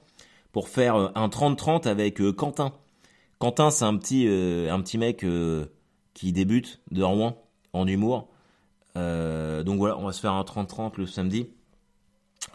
pour 0.51 0.69
faire 0.69 0.95
un 0.95 1.27
30-30 1.27 1.87
avec 1.87 2.21
Quentin. 2.35 2.73
Quentin, 3.39 3.69
c'est 3.69 3.85
un 3.85 3.97
petit, 3.97 4.27
un 4.27 4.81
petit 4.81 4.97
mec 4.97 5.25
qui 6.13 6.31
débute 6.31 6.79
de 6.91 7.03
Rouen 7.03 7.37
en 7.73 7.87
humour. 7.87 8.29
donc 8.95 9.77
voilà, 9.77 9.97
on 9.97 10.05
va 10.05 10.13
se 10.13 10.21
faire 10.21 10.33
un 10.33 10.43
30-30 10.43 10.93
le 10.97 11.05
samedi. 11.05 11.49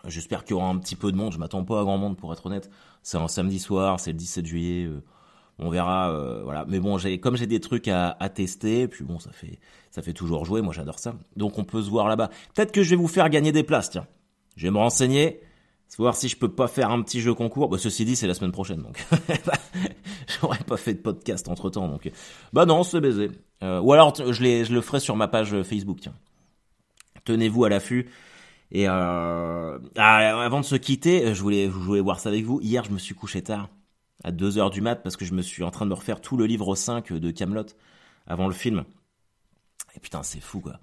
J'espère 0.06 0.44
qu'il 0.44 0.52
y 0.52 0.54
aura 0.54 0.68
un 0.68 0.78
petit 0.78 0.96
peu 0.96 1.12
de 1.12 1.16
monde. 1.16 1.32
Je 1.32 1.38
m'attends 1.38 1.64
pas 1.64 1.80
à 1.80 1.84
grand 1.84 1.98
monde 1.98 2.16
pour 2.16 2.32
être 2.32 2.46
honnête. 2.46 2.70
C'est 3.02 3.18
un 3.18 3.28
samedi 3.28 3.58
soir, 3.58 4.00
c'est 4.00 4.12
le 4.12 4.18
17 4.18 4.46
juillet 4.46 4.88
on 5.60 5.68
verra 5.68 6.10
euh, 6.10 6.40
voilà 6.42 6.64
mais 6.66 6.80
bon 6.80 6.98
j'ai 6.98 7.20
comme 7.20 7.36
j'ai 7.36 7.46
des 7.46 7.60
trucs 7.60 7.86
à, 7.88 8.14
tester 8.34 8.88
puis 8.88 9.04
bon 9.04 9.18
ça 9.18 9.30
fait 9.30 9.58
ça 9.90 10.02
fait 10.02 10.14
toujours 10.14 10.44
jouer 10.44 10.62
moi 10.62 10.72
j'adore 10.72 10.98
ça 10.98 11.14
donc 11.36 11.58
on 11.58 11.64
peut 11.64 11.82
se 11.82 11.90
voir 11.90 12.08
là-bas 12.08 12.30
peut-être 12.54 12.72
que 12.72 12.82
je 12.82 12.90
vais 12.90 12.96
vous 12.96 13.08
faire 13.08 13.28
gagner 13.28 13.52
des 13.52 13.62
places 13.62 13.90
tiens 13.90 14.06
je 14.56 14.66
vais 14.66 14.70
me 14.70 14.78
renseigner 14.78 15.40
voir 15.98 16.16
si 16.16 16.28
je 16.28 16.36
peux 16.36 16.52
pas 16.52 16.68
faire 16.68 16.90
un 16.90 17.02
petit 17.02 17.20
jeu 17.20 17.34
concours. 17.34 17.68
Bah, 17.68 17.78
ceci 17.78 18.04
dit 18.04 18.16
c'est 18.16 18.26
la 18.26 18.34
semaine 18.34 18.52
prochaine 18.52 18.82
donc. 18.82 19.04
J'aurais 20.40 20.58
pas 20.58 20.76
fait 20.76 20.94
de 20.94 21.00
podcast 21.00 21.48
entre 21.48 21.70
temps 21.70 21.88
donc. 21.88 22.10
Bah 22.52 22.66
non 22.66 22.82
c'est 22.82 23.00
baisé. 23.00 23.30
Euh, 23.62 23.80
ou 23.80 23.92
alors 23.92 24.14
je 24.14 24.72
le 24.72 24.80
ferai 24.80 25.00
sur 25.00 25.16
ma 25.16 25.28
page 25.28 25.62
Facebook 25.62 26.00
tenez-vous 27.24 27.64
à 27.64 27.68
l'affût. 27.68 28.10
Et 28.72 28.88
euh, 28.88 29.78
ah, 29.96 30.44
avant 30.44 30.60
de 30.60 30.64
se 30.64 30.76
quitter 30.76 31.34
je 31.34 31.42
voulais 31.42 31.64
je 31.64 31.70
voulais 31.70 32.00
voir 32.00 32.20
ça 32.20 32.28
avec 32.28 32.44
vous. 32.44 32.60
Hier 32.60 32.84
je 32.84 32.90
me 32.90 32.98
suis 32.98 33.14
couché 33.14 33.42
tard 33.42 33.68
à 34.22 34.30
2h 34.30 34.70
du 34.70 34.80
mat 34.80 34.96
parce 34.96 35.16
que 35.16 35.24
je 35.24 35.34
me 35.34 35.42
suis 35.42 35.62
en 35.62 35.70
train 35.70 35.86
de 35.86 35.90
me 35.90 35.94
refaire 35.94 36.20
tout 36.20 36.36
le 36.36 36.46
livre 36.46 36.74
5 36.74 37.12
de 37.12 37.30
Camelot 37.30 37.66
avant 38.26 38.46
le 38.46 38.54
film. 38.54 38.84
Et 39.96 40.00
putain, 40.00 40.22
c'est 40.22 40.40
fou 40.40 40.60
quoi. 40.60 40.78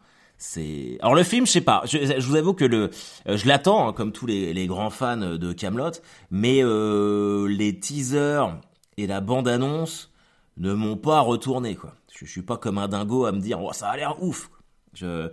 Alors 1.01 1.15
le 1.15 1.23
film, 1.23 1.47
je 1.47 1.51
sais 1.51 1.61
pas. 1.61 1.81
Je, 1.85 2.19
vous 2.19 2.35
avoue 2.35 2.53
que 2.53 2.65
le, 2.65 2.91
euh, 3.27 3.37
je 3.37 3.47
l'attends 3.47 3.87
hein, 3.87 3.93
comme 3.93 4.11
tous 4.11 4.27
les, 4.27 4.67
grands 4.67 4.89
fans 4.89 5.17
de 5.17 5.53
Camelot, 5.53 5.91
mais 6.29 6.63
euh, 6.63 7.47
les 7.47 7.79
teasers 7.79 8.59
et 8.97 9.07
la 9.07 9.21
bande 9.21 9.47
annonce 9.47 10.11
ne 10.57 10.73
m'ont 10.73 10.97
pas 10.97 11.21
retourné 11.21 11.75
quoi. 11.75 11.95
Je, 12.11 12.25
je, 12.25 12.31
suis 12.31 12.41
pas 12.43 12.57
comme 12.57 12.77
un 12.77 12.87
dingo 12.87 13.25
à 13.25 13.31
me 13.31 13.39
dire 13.39 13.61
oh, 13.61 13.73
ça 13.73 13.89
a 13.89 13.97
l'air 13.97 14.21
ouf. 14.21 14.51
Je, 14.93 15.31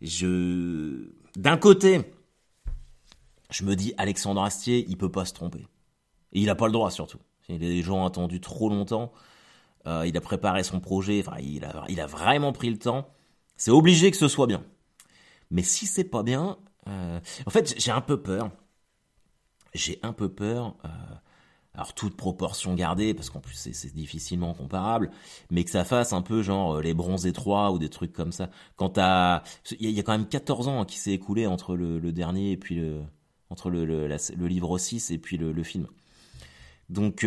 je, 0.00 1.10
d'un 1.36 1.56
côté, 1.56 2.02
je 3.50 3.64
me 3.64 3.74
dis 3.74 3.94
Alexandre 3.98 4.42
Astier, 4.42 4.84
il 4.88 4.96
peut 4.96 5.10
pas 5.10 5.24
se 5.24 5.32
tromper. 5.32 5.66
Et 6.32 6.40
il 6.40 6.50
a 6.50 6.54
pas 6.54 6.66
le 6.66 6.72
droit 6.72 6.90
surtout. 6.90 7.18
Les 7.48 7.82
gens 7.82 8.02
ont 8.02 8.06
attendu 8.06 8.40
trop 8.40 8.68
longtemps. 8.68 9.12
Euh, 9.86 10.06
il 10.06 10.16
a 10.16 10.20
préparé 10.20 10.62
son 10.62 10.80
projet. 10.80 11.22
Enfin, 11.26 11.38
il 11.40 11.64
a, 11.64 11.84
il 11.88 12.00
a 12.00 12.06
vraiment 12.06 12.52
pris 12.52 12.70
le 12.70 12.78
temps. 12.78 13.08
C'est 13.58 13.72
obligé 13.72 14.10
que 14.10 14.16
ce 14.16 14.28
soit 14.28 14.46
bien. 14.46 14.64
Mais 15.50 15.62
si 15.62 15.86
c'est 15.86 16.04
pas 16.04 16.22
bien, 16.22 16.56
euh, 16.86 17.20
en 17.44 17.50
fait, 17.50 17.74
j'ai 17.78 17.90
un 17.90 18.00
peu 18.00 18.22
peur. 18.22 18.50
j'ai 19.74 19.98
un 20.02 20.12
peu 20.14 20.30
peur. 20.30 20.76
Euh, 20.84 20.88
alors 21.74 21.94
toute 21.94 22.16
proportion 22.16 22.74
gardée, 22.74 23.14
parce 23.14 23.30
qu'en 23.30 23.40
plus 23.40 23.54
c'est 23.54 23.94
difficilement 23.94 24.52
comparable, 24.52 25.10
mais 25.50 25.62
que 25.62 25.70
ça 25.70 25.84
fasse 25.84 26.12
un 26.12 26.22
peu 26.22 26.42
genre 26.42 26.76
euh, 26.76 26.82
les 26.82 26.92
bronzés 26.92 27.32
3 27.32 27.70
ou 27.72 27.78
des 27.78 27.88
trucs 27.88 28.12
comme 28.12 28.32
ça. 28.32 28.50
Quand 28.76 28.90
t'as, 28.90 29.42
il 29.78 29.90
y, 29.90 30.00
a 30.00 30.02
quand 30.02 30.12
même 30.12 30.26
14 30.26 30.66
ans 30.68 30.84
qui 30.84 30.98
s'est 30.98 31.12
écoulé 31.12 31.46
entre 31.46 31.76
le, 31.76 32.00
dernier 32.12 32.52
et 32.52 32.56
puis 32.56 32.76
le, 32.76 33.02
entre 33.50 33.70
le, 33.70 33.84
le, 33.84 34.46
livre 34.48 34.76
6 34.78 35.10
et 35.12 35.18
puis 35.18 35.36
le, 35.36 35.62
film. 35.62 35.86
Donc 36.88 37.24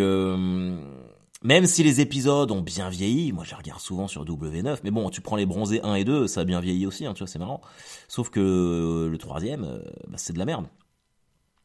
même 1.43 1.65
si 1.65 1.83
les 1.83 2.01
épisodes 2.01 2.51
ont 2.51 2.61
bien 2.61 2.89
vieilli, 2.89 3.31
moi 3.31 3.43
je 3.43 3.55
regarde 3.55 3.79
souvent 3.79 4.07
sur 4.07 4.23
W9, 4.25 4.79
mais 4.83 4.91
bon, 4.91 5.09
tu 5.09 5.21
prends 5.21 5.35
les 5.35 5.45
bronzés 5.45 5.81
1 5.83 5.95
et 5.95 6.03
2, 6.03 6.27
ça 6.27 6.41
a 6.41 6.43
bien 6.43 6.59
vieilli 6.59 6.85
aussi, 6.85 7.05
hein, 7.05 7.13
tu 7.13 7.19
vois, 7.19 7.27
c'est 7.27 7.39
marrant. 7.39 7.61
Sauf 8.07 8.29
que 8.29 9.07
le 9.09 9.17
troisième, 9.17 9.63
euh, 9.63 9.79
bah, 10.07 10.17
c'est 10.17 10.33
de 10.33 10.39
la 10.39 10.45
merde. 10.45 10.67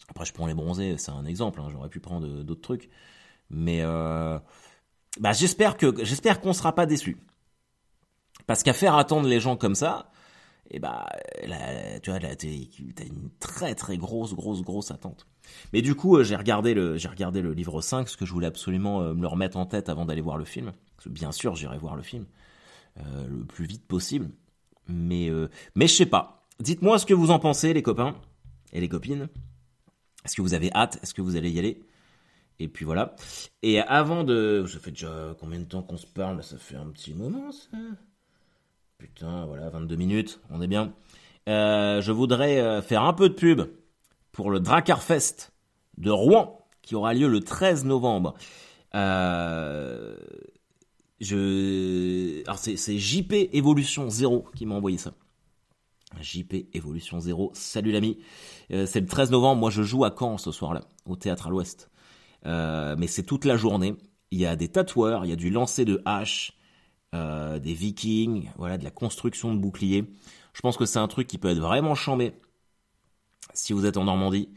Après, 0.08 0.24
je 0.24 0.32
prends 0.32 0.46
les 0.46 0.54
bronzés, 0.54 0.96
c'est 0.98 1.10
un 1.10 1.24
exemple. 1.26 1.60
Hein, 1.60 1.68
j'aurais 1.70 1.88
pu 1.88 2.00
prendre 2.00 2.26
d'autres 2.42 2.60
trucs, 2.62 2.88
mais 3.50 3.80
euh, 3.82 4.38
bah, 5.20 5.32
j'espère 5.32 5.76
que 5.76 6.04
j'espère 6.04 6.40
qu'on 6.40 6.52
sera 6.52 6.74
pas 6.74 6.86
déçu. 6.86 7.18
Parce 8.46 8.62
qu'à 8.62 8.72
faire 8.72 8.94
attendre 8.94 9.28
les 9.28 9.40
gens 9.40 9.56
comme 9.56 9.74
ça, 9.74 10.10
et 10.70 10.76
eh 10.76 10.78
bah, 10.80 11.06
tu 12.02 12.10
vois, 12.10 12.20
t'as 12.20 13.04
une 13.04 13.30
très 13.40 13.74
très 13.74 13.98
grosse 13.98 14.34
grosse 14.34 14.62
grosse 14.62 14.90
attente. 14.90 15.26
Mais 15.72 15.82
du 15.82 15.94
coup, 15.94 16.16
euh, 16.16 16.24
j'ai 16.24 16.36
regardé 16.36 16.74
le 16.74 16.96
j'ai 16.96 17.08
regardé 17.08 17.42
le 17.42 17.52
livre 17.52 17.80
5, 17.80 17.98
parce 17.98 18.16
que 18.16 18.26
je 18.26 18.32
voulais 18.32 18.46
absolument 18.46 19.02
euh, 19.02 19.14
me 19.14 19.22
le 19.22 19.28
remettre 19.28 19.56
en 19.56 19.66
tête 19.66 19.88
avant 19.88 20.04
d'aller 20.04 20.20
voir 20.20 20.38
le 20.38 20.44
film. 20.44 20.72
bien 21.06 21.32
sûr, 21.32 21.54
j'irai 21.54 21.78
voir 21.78 21.96
le 21.96 22.02
film 22.02 22.26
le 23.28 23.44
plus 23.44 23.66
vite 23.66 23.86
possible. 23.86 24.30
Mais 24.88 25.30
mais 25.74 25.86
je 25.86 25.94
sais 25.94 26.06
pas. 26.06 26.46
Dites-moi 26.60 26.98
ce 26.98 27.04
que 27.04 27.12
vous 27.12 27.30
en 27.30 27.38
pensez, 27.38 27.74
les 27.74 27.82
copains 27.82 28.14
et 28.72 28.80
les 28.80 28.88
copines. 28.88 29.28
Est-ce 30.24 30.34
que 30.34 30.40
vous 30.40 30.54
avez 30.54 30.72
hâte? 30.72 30.98
Est-ce 31.02 31.12
que 31.12 31.20
vous 31.20 31.36
allez 31.36 31.50
y 31.50 31.58
aller? 31.58 31.82
Et 32.58 32.68
puis 32.68 32.84
voilà. 32.84 33.14
Et 33.62 33.80
avant 33.80 34.24
de... 34.24 34.64
Ça 34.66 34.78
fait 34.78 34.90
déjà 34.90 35.36
combien 35.38 35.60
de 35.60 35.64
temps 35.64 35.82
qu'on 35.82 35.98
se 35.98 36.06
parle? 36.06 36.42
Ça 36.42 36.56
fait 36.56 36.76
un 36.76 36.86
petit 36.86 37.14
moment, 37.14 37.52
ça. 37.52 37.76
Putain, 38.98 39.44
voilà, 39.44 39.68
22 39.68 39.96
minutes, 39.96 40.40
on 40.50 40.62
est 40.62 40.66
bien. 40.66 40.94
Euh, 41.48 42.00
je 42.00 42.12
voudrais 42.12 42.58
euh, 42.60 42.80
faire 42.80 43.02
un 43.02 43.12
peu 43.12 43.28
de 43.28 43.34
pub 43.34 43.62
pour 44.36 44.50
le 44.50 44.60
Dracarfest 44.60 45.50
de 45.96 46.10
Rouen, 46.10 46.68
qui 46.82 46.94
aura 46.94 47.14
lieu 47.14 47.26
le 47.26 47.40
13 47.40 47.86
novembre. 47.86 48.34
Euh, 48.94 50.14
je... 51.20 52.42
Alors 52.44 52.58
c'est 52.58 52.98
JP 52.98 53.32
Evolution 53.54 54.10
0 54.10 54.44
qui 54.54 54.66
m'a 54.66 54.74
envoyé 54.74 54.98
ça. 54.98 55.14
JP 56.20 56.66
Evolution 56.74 57.18
0. 57.18 57.50
Salut 57.54 57.92
l'ami. 57.92 58.18
Euh, 58.72 58.84
c'est 58.84 59.00
le 59.00 59.06
13 59.06 59.30
novembre. 59.30 59.58
Moi, 59.58 59.70
je 59.70 59.82
joue 59.82 60.04
à 60.04 60.14
Caen 60.16 60.36
ce 60.36 60.52
soir-là, 60.52 60.82
au 61.06 61.16
théâtre 61.16 61.46
à 61.46 61.50
l'Ouest. 61.50 61.90
Euh, 62.44 62.94
mais 62.98 63.06
c'est 63.06 63.24
toute 63.24 63.46
la 63.46 63.56
journée. 63.56 63.96
Il 64.30 64.38
y 64.38 64.44
a 64.44 64.54
des 64.54 64.68
tatoueurs, 64.68 65.24
il 65.24 65.30
y 65.30 65.32
a 65.32 65.36
du 65.36 65.48
lancer 65.48 65.86
de 65.86 66.02
haches, 66.04 66.52
des 67.14 67.72
vikings, 67.72 68.50
voilà, 68.58 68.76
de 68.76 68.84
la 68.84 68.90
construction 68.90 69.54
de 69.54 69.58
boucliers. 69.58 70.04
Je 70.52 70.60
pense 70.60 70.76
que 70.76 70.84
c'est 70.84 70.98
un 70.98 71.08
truc 71.08 71.26
qui 71.26 71.38
peut 71.38 71.48
être 71.48 71.60
vraiment 71.60 71.94
chambé 71.94 72.34
si 73.54 73.72
vous 73.72 73.86
êtes 73.86 73.96
en 73.96 74.04
Normandie. 74.04 74.48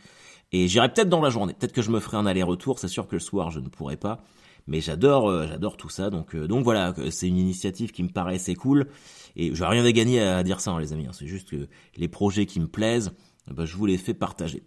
Et 0.51 0.67
j'irai 0.67 0.91
peut-être 0.91 1.09
dans 1.09 1.21
la 1.21 1.29
journée. 1.29 1.53
Peut-être 1.53 1.73
que 1.73 1.81
je 1.81 1.91
me 1.91 1.99
ferai 1.99 2.17
un 2.17 2.25
aller-retour. 2.25 2.79
C'est 2.79 2.87
sûr 2.87 3.07
que 3.07 3.15
le 3.15 3.19
soir, 3.19 3.51
je 3.51 3.59
ne 3.59 3.69
pourrai 3.69 3.97
pas. 3.97 4.23
Mais 4.67 4.81
j'adore, 4.81 5.47
j'adore 5.47 5.77
tout 5.77 5.89
ça. 5.89 6.09
Donc, 6.09 6.35
donc 6.35 6.63
voilà, 6.63 6.93
c'est 7.11 7.27
une 7.27 7.37
initiative 7.37 7.91
qui 7.91 8.03
me 8.03 8.09
paraît 8.09 8.35
assez 8.35 8.55
cool. 8.55 8.87
Et 9.35 9.53
je 9.53 9.63
n'ai 9.63 9.69
rien 9.69 9.85
à 9.85 9.91
gagner 9.91 10.21
à 10.21 10.43
dire 10.43 10.59
ça, 10.59 10.71
hein, 10.71 10.79
les 10.79 10.93
amis. 10.93 11.05
Hein. 11.07 11.13
C'est 11.13 11.27
juste 11.27 11.49
que 11.49 11.67
les 11.95 12.07
projets 12.07 12.45
qui 12.45 12.59
me 12.59 12.67
plaisent, 12.67 13.11
eh 13.49 13.53
ben, 13.53 13.65
je 13.65 13.75
vous 13.75 13.85
les 13.85 13.97
fais 13.97 14.13
partager. 14.13 14.63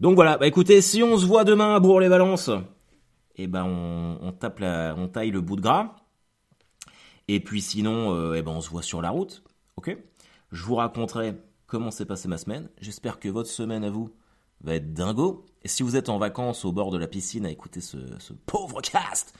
Donc 0.00 0.16
voilà, 0.16 0.38
bah 0.38 0.46
écoutez, 0.46 0.80
si 0.80 1.02
on 1.02 1.16
se 1.16 1.24
voit 1.24 1.44
demain 1.44 1.76
à 1.76 1.80
Bourg-les-Valences, 1.80 2.50
eh 3.36 3.46
ben 3.46 3.64
on, 3.64 4.32
tape 4.32 4.58
la, 4.58 4.94
on 4.96 5.08
taille 5.08 5.30
le 5.30 5.40
bout 5.40 5.56
de 5.56 5.60
gras. 5.60 5.96
Et 7.28 7.40
puis 7.40 7.60
sinon, 7.60 8.14
euh, 8.14 8.34
eh 8.34 8.42
ben 8.42 8.52
on 8.52 8.60
se 8.60 8.70
voit 8.70 8.82
sur 8.82 9.00
la 9.00 9.10
route, 9.10 9.42
ok? 9.76 9.96
Je 10.52 10.62
vous 10.64 10.74
raconterai 10.74 11.34
comment 11.74 11.90
s'est 11.90 12.06
passée 12.06 12.28
ma 12.28 12.38
semaine. 12.38 12.68
J'espère 12.80 13.18
que 13.18 13.28
votre 13.28 13.50
semaine 13.50 13.82
à 13.82 13.90
vous 13.90 14.08
va 14.60 14.76
être 14.76 14.94
dingo. 14.94 15.44
Et 15.64 15.68
si 15.68 15.82
vous 15.82 15.96
êtes 15.96 16.08
en 16.08 16.18
vacances 16.18 16.64
au 16.64 16.70
bord 16.70 16.92
de 16.92 16.98
la 16.98 17.08
piscine 17.08 17.46
à 17.46 17.50
écouter 17.50 17.80
ce, 17.80 17.96
pauvre 18.46 18.80
cast, 18.80 19.34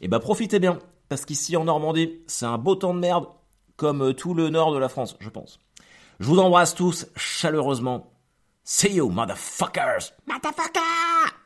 eh 0.00 0.06
ben 0.06 0.20
profitez 0.20 0.60
bien. 0.60 0.78
Parce 1.08 1.24
qu'ici 1.24 1.56
en 1.56 1.64
Normandie, 1.64 2.20
c'est 2.28 2.46
un 2.46 2.56
beau 2.56 2.76
temps 2.76 2.94
de 2.94 3.00
merde 3.00 3.26
comme 3.76 4.00
euh, 4.00 4.12
tout 4.12 4.32
le 4.32 4.48
nord 4.48 4.72
de 4.72 4.78
la 4.78 4.88
France, 4.88 5.16
je 5.18 5.28
pense. 5.28 5.58
Je 6.20 6.26
vous 6.26 6.38
embrasse 6.38 6.76
tous 6.76 7.08
chaleureusement. 7.16 8.12
See 8.62 8.94
you, 8.94 9.08
motherfuckers! 9.10 10.12
Motherfucker! 10.28 11.41